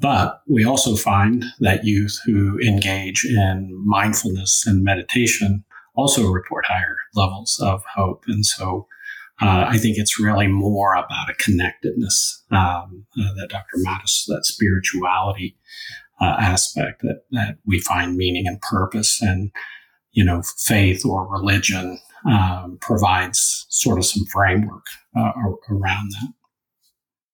but 0.00 0.40
we 0.48 0.64
also 0.64 0.96
find 0.96 1.44
that 1.60 1.84
youth 1.84 2.20
who 2.26 2.58
engage 2.58 3.24
in 3.24 3.80
mindfulness 3.86 4.64
and 4.66 4.82
meditation 4.82 5.64
also 5.94 6.28
report 6.28 6.66
higher 6.66 6.96
levels 7.14 7.58
of 7.62 7.82
hope. 7.94 8.24
And 8.26 8.44
so 8.44 8.86
uh, 9.40 9.66
I 9.68 9.78
think 9.78 9.96
it's 9.96 10.20
really 10.20 10.46
more 10.46 10.94
about 10.94 11.30
a 11.30 11.34
connectedness 11.34 12.44
um, 12.50 13.06
uh, 13.18 13.34
that 13.36 13.48
Dr. 13.48 13.78
Mattis, 13.86 14.24
that 14.26 14.44
spirituality 14.44 15.56
uh, 16.20 16.36
aspect 16.38 17.02
that, 17.02 17.22
that 17.32 17.58
we 17.66 17.80
find 17.80 18.16
meaning 18.16 18.46
and 18.46 18.60
purpose 18.60 19.20
and, 19.20 19.50
you 20.12 20.24
know, 20.24 20.42
faith 20.58 21.04
or 21.04 21.26
religion 21.26 21.98
um, 22.28 22.78
provides 22.80 23.66
sort 23.68 23.98
of 23.98 24.04
some 24.04 24.24
framework 24.26 24.84
uh, 25.16 25.32
around 25.70 26.10
that. 26.12 26.32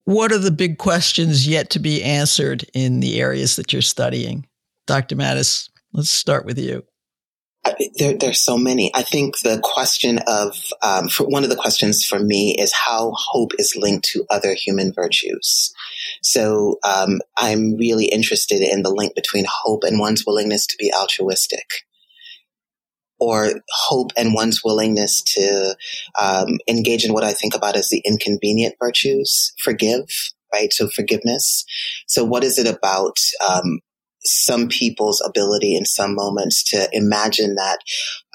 What 0.04 0.32
are 0.32 0.38
the 0.38 0.50
big 0.50 0.78
questions 0.78 1.46
yet 1.46 1.70
to 1.70 1.78
be 1.78 2.02
answered 2.02 2.64
in 2.74 3.00
the 3.00 3.20
areas 3.20 3.56
that 3.56 3.72
you're 3.72 3.82
studying? 3.82 4.46
Dr. 4.86 5.14
Mattis, 5.14 5.70
let's 5.92 6.10
start 6.10 6.44
with 6.44 6.58
you. 6.58 6.84
There, 7.96 8.14
there's 8.14 8.40
so 8.40 8.58
many. 8.58 8.90
I 8.92 9.02
think 9.02 9.38
the 9.40 9.60
question 9.62 10.18
of 10.26 10.56
um, 10.82 11.08
for 11.08 11.24
one 11.24 11.44
of 11.44 11.50
the 11.50 11.56
questions 11.56 12.04
for 12.04 12.18
me 12.18 12.56
is 12.58 12.72
how 12.72 13.12
hope 13.16 13.52
is 13.58 13.76
linked 13.76 14.04
to 14.06 14.24
other 14.30 14.54
human 14.54 14.92
virtues. 14.92 15.72
So 16.22 16.78
um, 16.84 17.20
I'm 17.38 17.76
really 17.76 18.06
interested 18.06 18.62
in 18.62 18.82
the 18.82 18.90
link 18.90 19.14
between 19.14 19.46
hope 19.48 19.84
and 19.84 20.00
one's 20.00 20.24
willingness 20.26 20.66
to 20.66 20.76
be 20.76 20.92
altruistic, 20.92 21.66
or 23.20 23.60
hope 23.70 24.10
and 24.16 24.34
one's 24.34 24.64
willingness 24.64 25.22
to 25.22 25.76
um, 26.20 26.58
engage 26.68 27.04
in 27.04 27.12
what 27.12 27.24
I 27.24 27.32
think 27.32 27.54
about 27.54 27.76
as 27.76 27.90
the 27.90 28.02
inconvenient 28.04 28.74
virtues. 28.82 29.52
Forgive, 29.62 30.08
right? 30.52 30.72
So 30.72 30.88
forgiveness. 30.88 31.64
So 32.08 32.24
what 32.24 32.42
is 32.42 32.58
it 32.58 32.66
about 32.66 33.16
um, 33.48 33.78
some 34.24 34.68
people's 34.68 35.22
ability 35.26 35.74
in 35.74 35.84
some 35.84 36.14
moments 36.14 36.62
to 36.70 36.88
imagine 36.92 37.54
that 37.56 37.78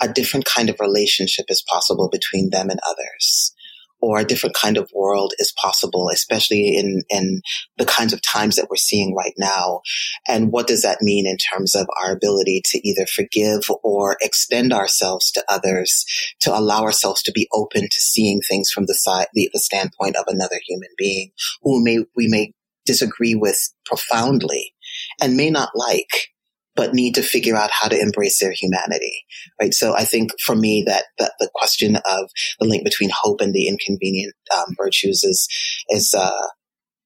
a 0.01 0.07
different 0.07 0.45
kind 0.45 0.69
of 0.69 0.79
relationship 0.79 1.45
is 1.49 1.63
possible 1.67 2.09
between 2.09 2.49
them 2.49 2.69
and 2.69 2.79
others 2.87 3.53
or 3.99 4.19
a 4.19 4.25
different 4.25 4.55
kind 4.55 4.77
of 4.77 4.91
world 4.93 5.33
is 5.39 5.53
possible, 5.57 6.09
especially 6.13 6.75
in, 6.75 7.01
in 7.09 7.41
the 7.77 7.85
kinds 7.85 8.13
of 8.13 8.21
times 8.21 8.55
that 8.55 8.67
we're 8.69 8.75
seeing 8.75 9.15
right 9.15 9.33
now. 9.37 9.81
And 10.27 10.51
what 10.51 10.67
does 10.67 10.83
that 10.83 11.01
mean 11.01 11.25
in 11.25 11.37
terms 11.37 11.75
of 11.75 11.87
our 12.03 12.11
ability 12.11 12.61
to 12.65 12.87
either 12.87 13.05
forgive 13.05 13.63
or 13.83 14.17
extend 14.21 14.73
ourselves 14.73 15.31
to 15.31 15.43
others, 15.49 16.05
to 16.41 16.55
allow 16.55 16.83
ourselves 16.83 17.23
to 17.23 17.31
be 17.31 17.47
open 17.53 17.81
to 17.81 17.99
seeing 18.01 18.41
things 18.41 18.69
from 18.69 18.85
the 18.85 18.95
side, 18.95 19.27
the, 19.33 19.49
the 19.53 19.59
standpoint 19.59 20.15
of 20.15 20.25
another 20.27 20.59
human 20.67 20.89
being 20.97 21.31
who 21.63 21.83
may, 21.83 21.99
we 22.15 22.27
may 22.27 22.53
disagree 22.85 23.35
with 23.35 23.73
profoundly 23.85 24.73
and 25.21 25.37
may 25.37 25.49
not 25.49 25.69
like, 25.75 26.29
but 26.75 26.93
need 26.93 27.15
to 27.15 27.23
figure 27.23 27.55
out 27.55 27.71
how 27.71 27.87
to 27.87 27.99
embrace 27.99 28.39
their 28.39 28.51
humanity, 28.51 29.25
right? 29.59 29.73
So 29.73 29.95
I 29.95 30.03
think 30.03 30.31
for 30.39 30.55
me 30.55 30.83
that, 30.87 31.05
that 31.17 31.33
the 31.39 31.49
question 31.53 31.95
of 31.97 32.29
the 32.59 32.67
link 32.67 32.83
between 32.83 33.09
hope 33.13 33.41
and 33.41 33.53
the 33.53 33.67
inconvenient 33.67 34.33
um, 34.55 34.75
virtues 34.77 35.23
is 35.23 35.47
is 35.89 36.13
uh, 36.17 36.47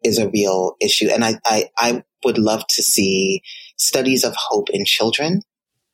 is 0.04 0.18
a 0.18 0.30
real 0.30 0.76
issue, 0.82 1.10
and 1.10 1.24
I, 1.24 1.36
I 1.46 1.70
I 1.78 2.04
would 2.24 2.38
love 2.38 2.66
to 2.70 2.84
see 2.84 3.42
studies 3.78 4.24
of 4.24 4.36
hope 4.38 4.70
in 4.72 4.84
children, 4.86 5.42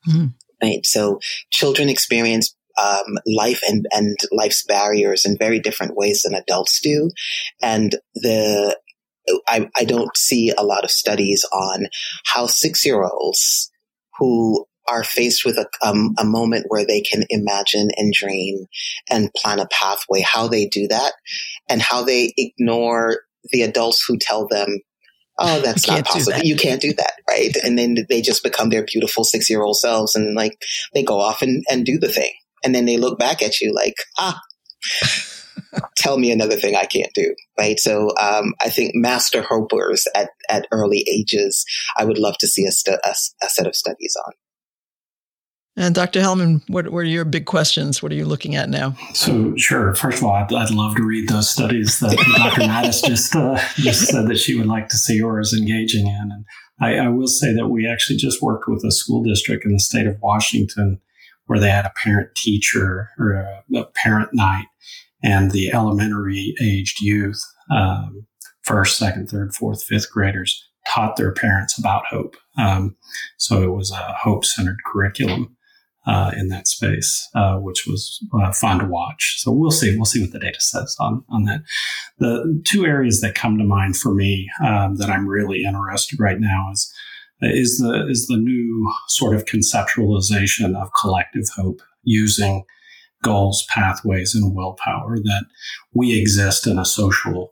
mm. 0.08 0.34
right? 0.62 0.86
So 0.86 1.20
children 1.52 1.90
experience 1.90 2.56
um, 2.78 3.18
life 3.26 3.62
and, 3.68 3.86
and 3.92 4.18
life's 4.32 4.64
barriers 4.64 5.26
in 5.26 5.38
very 5.38 5.60
different 5.60 5.96
ways 5.96 6.22
than 6.22 6.36
adults 6.36 6.80
do. 6.82 7.10
And 7.62 7.96
the 8.14 8.78
I, 9.48 9.70
I 9.76 9.86
don't 9.86 10.16
see 10.16 10.52
a 10.58 10.64
lot 10.64 10.84
of 10.84 10.92
studies 10.92 11.46
on 11.52 11.88
how 12.26 12.48
six 12.48 12.86
year 12.86 13.04
olds 13.04 13.72
who 14.20 14.66
are 14.88 15.04
faced 15.04 15.46
with 15.46 15.58
a, 15.58 15.68
um, 15.86 16.14
a 16.18 16.24
moment 16.24 16.66
where 16.70 16.86
they 16.86 17.02
can 17.02 17.24
imagine 17.30 17.90
and 17.98 18.14
dream 18.14 18.66
and 19.10 19.34
plan 19.34 19.60
a 19.60 19.68
pathway, 19.68 20.22
how 20.22 20.48
they 20.48 20.66
do 20.68 20.88
that 20.88 21.14
and 21.70 21.82
how 21.82 22.04
they 22.04 22.34
ignore 22.38 23.22
the 23.52 23.64
adults 23.64 24.04
who 24.08 24.18
tell 24.18 24.48
them, 24.48 24.80
Oh, 25.40 25.62
that's 25.64 25.88
not 25.88 26.06
possible. 26.06 26.38
That. 26.38 26.46
You 26.46 26.56
can't 26.56 26.82
do 26.82 26.94
that. 26.94 27.14
Right. 27.30 27.56
And 27.64 27.78
then 27.78 27.98
they 28.10 28.22
just 28.22 28.44
become 28.44 28.70
their 28.70 28.86
beautiful 28.86 29.24
six 29.24 29.50
year 29.50 29.62
old 29.62 29.78
selves 29.78 30.16
and 30.16 30.36
like 30.36 30.60
they 30.94 31.04
go 31.04 31.20
off 31.20 31.42
and, 31.42 31.64
and 31.70 31.86
do 31.86 32.00
the 32.00 32.10
thing. 32.10 32.32
And 32.64 32.74
then 32.74 32.86
they 32.86 32.98
look 32.98 33.20
back 33.20 33.44
at 33.44 33.60
you 33.60 33.74
like, 33.74 33.96
ah, 34.18 34.42
tell 35.96 36.18
me 36.18 36.32
another 36.32 36.56
thing 36.56 36.76
I 36.76 36.86
can't 36.86 37.14
do, 37.14 37.36
right? 37.58 37.80
So 37.80 38.12
um, 38.20 38.54
I 38.62 38.70
think 38.70 38.96
master 38.96 39.42
hopers 39.42 40.08
at, 40.16 40.30
at 40.50 40.68
early 40.72 41.06
ages, 41.10 41.66
I 41.98 42.06
would 42.06 42.18
love 42.18 42.38
to 42.40 42.48
see 42.48 42.66
a, 42.66 42.72
stu- 42.72 42.98
a, 43.04 43.14
a 43.44 43.50
set 43.50 43.68
of 43.68 43.76
studies 43.76 44.16
on. 44.26 44.34
And 45.80 45.94
Dr. 45.94 46.22
Hellman, 46.22 46.64
what, 46.70 46.90
what 46.90 47.02
are 47.02 47.04
your 47.04 47.24
big 47.24 47.46
questions? 47.46 48.02
What 48.02 48.12
are 48.12 48.16
you 48.16 48.26
looking 48.26 48.56
at 48.56 48.68
now? 48.68 48.96
So, 49.14 49.56
sure. 49.58 49.94
First 49.94 50.18
of 50.18 50.24
all, 50.24 50.34
I'd, 50.34 50.52
I'd 50.52 50.72
love 50.72 50.96
to 50.96 51.04
read 51.04 51.30
those 51.30 51.48
studies 51.48 52.00
that 52.00 52.18
Dr. 52.36 52.62
Mattis 52.68 53.06
just 53.06 53.36
uh, 53.36 53.60
just 53.76 54.08
said 54.08 54.28
that 54.28 54.40
she 54.40 54.58
would 54.58 54.66
like 54.66 54.90
to 54.90 54.98
see 54.98 55.22
or 55.22 55.40
is 55.40 55.54
engaging 55.54 56.08
in. 56.08 56.32
And 56.32 56.46
I, 56.82 57.06
I 57.06 57.10
will 57.10 57.28
say 57.28 57.54
that 57.54 57.68
we 57.68 57.88
actually 57.88 58.18
just 58.18 58.42
worked 58.42 58.68
with 58.68 58.84
a 58.84 58.92
school 58.92 59.22
district 59.22 59.66
in 59.66 59.74
the 59.74 59.80
state 59.80 60.08
of 60.08 60.20
Washington 60.20 61.00
where 61.46 61.60
they 61.60 61.70
had 61.70 61.86
a 61.86 61.94
parent 62.04 62.34
teacher 62.36 63.12
or 63.20 63.34
a, 63.34 63.64
a 63.78 63.86
parent 63.86 64.30
night 64.34 64.66
and 65.24 65.52
the 65.52 65.72
elementary 65.72 66.54
aged 66.62 67.02
youth, 67.02 67.42
um, 67.72 68.26
first, 68.64 68.98
second, 68.98 69.30
third, 69.30 69.54
fourth, 69.54 69.84
fifth 69.84 70.12
graders 70.12 70.64
taught 70.88 71.16
their 71.18 71.34
parents 71.34 71.78
about 71.78 72.06
hope. 72.06 72.36
Um, 72.58 72.96
so 73.38 73.62
it 73.64 73.72
was 73.72 73.92
a 73.92 74.14
hope 74.14 74.46
centered 74.46 74.78
curriculum. 74.86 75.54
Uh, 76.06 76.32
in 76.38 76.48
that 76.48 76.70
space, 76.70 77.28
uh, 77.36 77.58
which 77.58 77.86
was 77.86 78.26
uh, 78.34 78.50
fun 78.54 78.80
to 78.80 78.86
watch. 78.86 79.36
So 79.40 79.52
we'll 79.52 79.72
see. 79.72 79.94
We'll 79.94 80.06
see 80.06 80.22
what 80.22 80.32
the 80.32 80.40
data 80.40 80.62
says 80.62 80.96
on 81.02 81.22
on 81.28 81.44
that. 81.44 81.64
The 82.18 82.64
two 82.66 82.86
areas 82.86 83.20
that 83.20 83.36
come 83.36 83.58
to 83.58 83.66
mind 83.66 83.98
for 83.98 84.16
me 84.16 84.50
um, 84.66 84.96
that 85.00 85.10
I'm 85.10 85.28
really 85.28 85.66
interested 85.66 86.18
right 86.18 86.40
now 86.40 86.70
is 86.72 86.90
is 87.42 87.80
the 87.80 88.08
is 88.10 88.28
the 88.28 88.38
new 88.38 88.90
sort 89.10 89.36
of 89.36 89.44
conceptualization 89.44 90.82
of 90.82 90.90
collective 90.98 91.50
hope 91.58 91.82
using 92.04 92.64
goals, 93.24 93.66
pathways, 93.70 94.36
and 94.36 94.56
willpower 94.56 95.18
that 95.18 95.46
we 95.94 96.20
exist 96.20 96.68
in 96.68 96.78
a 96.78 96.86
social 96.86 97.52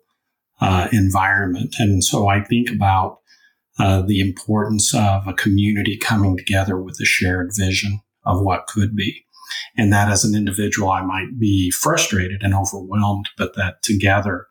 uh, 0.61 0.87
environment. 0.91 1.75
And 1.79 2.03
so 2.03 2.27
I 2.27 2.43
think 2.43 2.69
about 2.69 3.19
uh, 3.77 4.01
the 4.01 4.19
importance 4.19 4.93
of 4.93 5.27
a 5.27 5.33
community 5.33 5.97
coming 5.97 6.37
together 6.37 6.81
with 6.81 6.97
a 7.01 7.05
shared 7.05 7.51
vision 7.57 7.99
of 8.25 8.41
what 8.41 8.67
could 8.67 8.95
be. 8.95 9.25
And 9.77 9.91
that 9.91 10.09
as 10.09 10.23
an 10.23 10.35
individual, 10.35 10.89
I 10.89 11.01
might 11.01 11.37
be 11.37 11.69
frustrated 11.71 12.41
and 12.41 12.53
overwhelmed, 12.53 13.29
but 13.37 13.55
that 13.55 13.83
together 13.83 14.47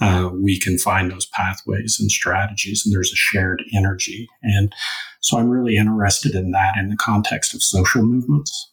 uh, 0.00 0.30
we 0.32 0.60
can 0.60 0.78
find 0.78 1.10
those 1.10 1.26
pathways 1.26 1.96
and 1.98 2.10
strategies, 2.10 2.84
and 2.84 2.94
there's 2.94 3.12
a 3.12 3.16
shared 3.16 3.62
energy. 3.74 4.28
And 4.42 4.72
so 5.20 5.38
I'm 5.38 5.48
really 5.48 5.76
interested 5.76 6.34
in 6.34 6.52
that 6.52 6.76
in 6.76 6.90
the 6.90 6.96
context 6.96 7.52
of 7.54 7.62
social 7.62 8.02
movements 8.02 8.70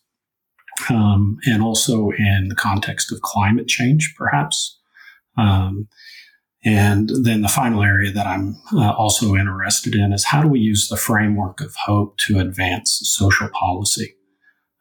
um, 0.90 1.38
and 1.46 1.62
also 1.64 2.12
in 2.12 2.48
the 2.50 2.56
context 2.56 3.12
of 3.12 3.22
climate 3.22 3.68
change, 3.68 4.14
perhaps. 4.18 4.78
Um, 5.38 5.88
and 6.64 7.12
then 7.24 7.42
the 7.42 7.48
final 7.48 7.84
area 7.84 8.12
that 8.12 8.26
I'm 8.26 8.58
uh, 8.74 8.92
also 8.92 9.36
interested 9.36 9.94
in 9.94 10.12
is 10.12 10.26
how 10.26 10.42
do 10.42 10.48
we 10.48 10.60
use 10.60 10.88
the 10.88 10.98
framework 10.98 11.62
of 11.62 11.76
hope 11.86 12.18
to 12.26 12.40
advance 12.40 13.00
social 13.04 13.50
policy? 13.50 14.16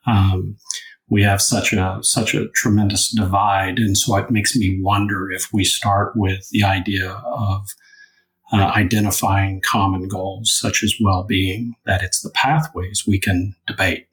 Um, 0.06 0.56
we 1.10 1.22
have 1.22 1.42
such 1.42 1.72
a 1.74 1.98
such 2.00 2.34
a 2.34 2.48
tremendous 2.54 3.10
divide, 3.10 3.78
and 3.78 3.96
so 3.96 4.16
it 4.16 4.30
makes 4.30 4.56
me 4.56 4.80
wonder 4.82 5.30
if 5.30 5.52
we 5.52 5.64
start 5.64 6.14
with 6.16 6.48
the 6.50 6.64
idea 6.64 7.10
of 7.10 7.68
uh, 8.52 8.72
identifying 8.74 9.60
common 9.60 10.08
goals 10.08 10.56
such 10.58 10.82
as 10.82 10.94
well-being, 11.00 11.74
that 11.86 12.02
it's 12.02 12.22
the 12.22 12.30
pathways 12.30 13.04
we 13.06 13.18
can 13.18 13.54
debate, 13.66 14.06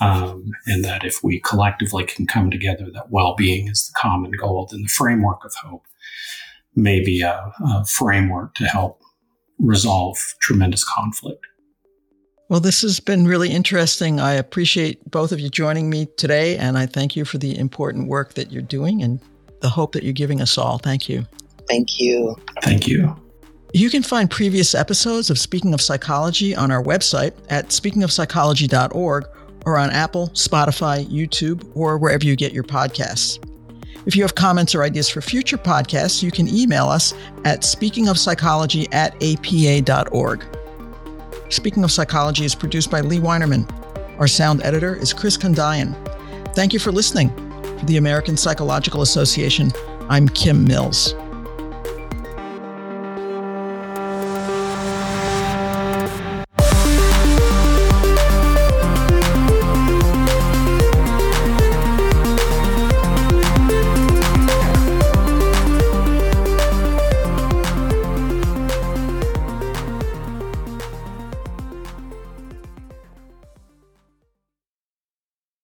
um, 0.00 0.50
and 0.66 0.84
that 0.84 1.04
if 1.04 1.22
we 1.22 1.40
collectively 1.40 2.04
can 2.04 2.26
come 2.26 2.50
together, 2.50 2.88
that 2.92 3.10
well-being 3.10 3.68
is 3.68 3.88
the 3.88 3.98
common 3.98 4.32
goal, 4.32 4.68
then 4.70 4.82
the 4.82 4.88
framework 4.88 5.44
of 5.44 5.54
hope 5.54 5.84
maybe 6.76 7.20
a, 7.22 7.52
a 7.64 7.84
framework 7.84 8.54
to 8.54 8.64
help 8.64 9.02
resolve 9.58 10.16
tremendous 10.40 10.84
conflict. 10.84 11.46
Well, 12.48 12.60
this 12.60 12.82
has 12.82 12.98
been 12.98 13.26
really 13.26 13.50
interesting. 13.50 14.18
I 14.18 14.32
appreciate 14.34 15.08
both 15.08 15.30
of 15.30 15.38
you 15.38 15.48
joining 15.48 15.88
me 15.88 16.06
today, 16.16 16.56
and 16.56 16.76
I 16.76 16.86
thank 16.86 17.14
you 17.14 17.24
for 17.24 17.38
the 17.38 17.56
important 17.56 18.08
work 18.08 18.34
that 18.34 18.50
you're 18.50 18.62
doing 18.62 19.02
and 19.02 19.20
the 19.60 19.68
hope 19.68 19.92
that 19.92 20.02
you're 20.02 20.12
giving 20.12 20.40
us 20.40 20.58
all. 20.58 20.78
Thank 20.78 21.08
you. 21.08 21.26
Thank 21.68 22.00
you. 22.00 22.34
Thank 22.62 22.88
you. 22.88 23.14
You 23.72 23.88
can 23.88 24.02
find 24.02 24.28
previous 24.28 24.74
episodes 24.74 25.30
of 25.30 25.38
Speaking 25.38 25.74
of 25.74 25.80
Psychology 25.80 26.56
on 26.56 26.72
our 26.72 26.82
website 26.82 27.34
at 27.50 27.68
speakingofpsychology.org 27.68 29.26
or 29.66 29.76
on 29.76 29.90
Apple, 29.90 30.28
Spotify, 30.28 31.06
YouTube, 31.06 31.70
or 31.74 31.98
wherever 31.98 32.24
you 32.24 32.36
get 32.36 32.52
your 32.52 32.64
podcasts. 32.64 33.44
If 34.06 34.16
you 34.16 34.22
have 34.22 34.34
comments 34.34 34.74
or 34.74 34.82
ideas 34.82 35.08
for 35.08 35.20
future 35.20 35.58
podcasts, 35.58 36.22
you 36.22 36.30
can 36.30 36.48
email 36.48 36.88
us 36.88 37.12
at 37.44 37.60
speakingofpsychology 37.60 38.88
at 38.92 39.14
apa.org. 39.22 40.44
Speaking 41.50 41.84
of 41.84 41.90
Psychology 41.90 42.44
is 42.44 42.54
produced 42.54 42.90
by 42.90 43.00
Lee 43.00 43.18
Weinerman. 43.18 43.68
Our 44.18 44.28
sound 44.28 44.62
editor 44.62 44.94
is 44.94 45.12
Chris 45.12 45.36
Condayan. 45.36 45.94
Thank 46.54 46.72
you 46.72 46.78
for 46.78 46.92
listening. 46.92 47.30
For 47.78 47.86
the 47.86 47.96
American 47.96 48.36
Psychological 48.36 49.02
Association, 49.02 49.70
I'm 50.08 50.28
Kim 50.28 50.64
Mills. 50.64 51.14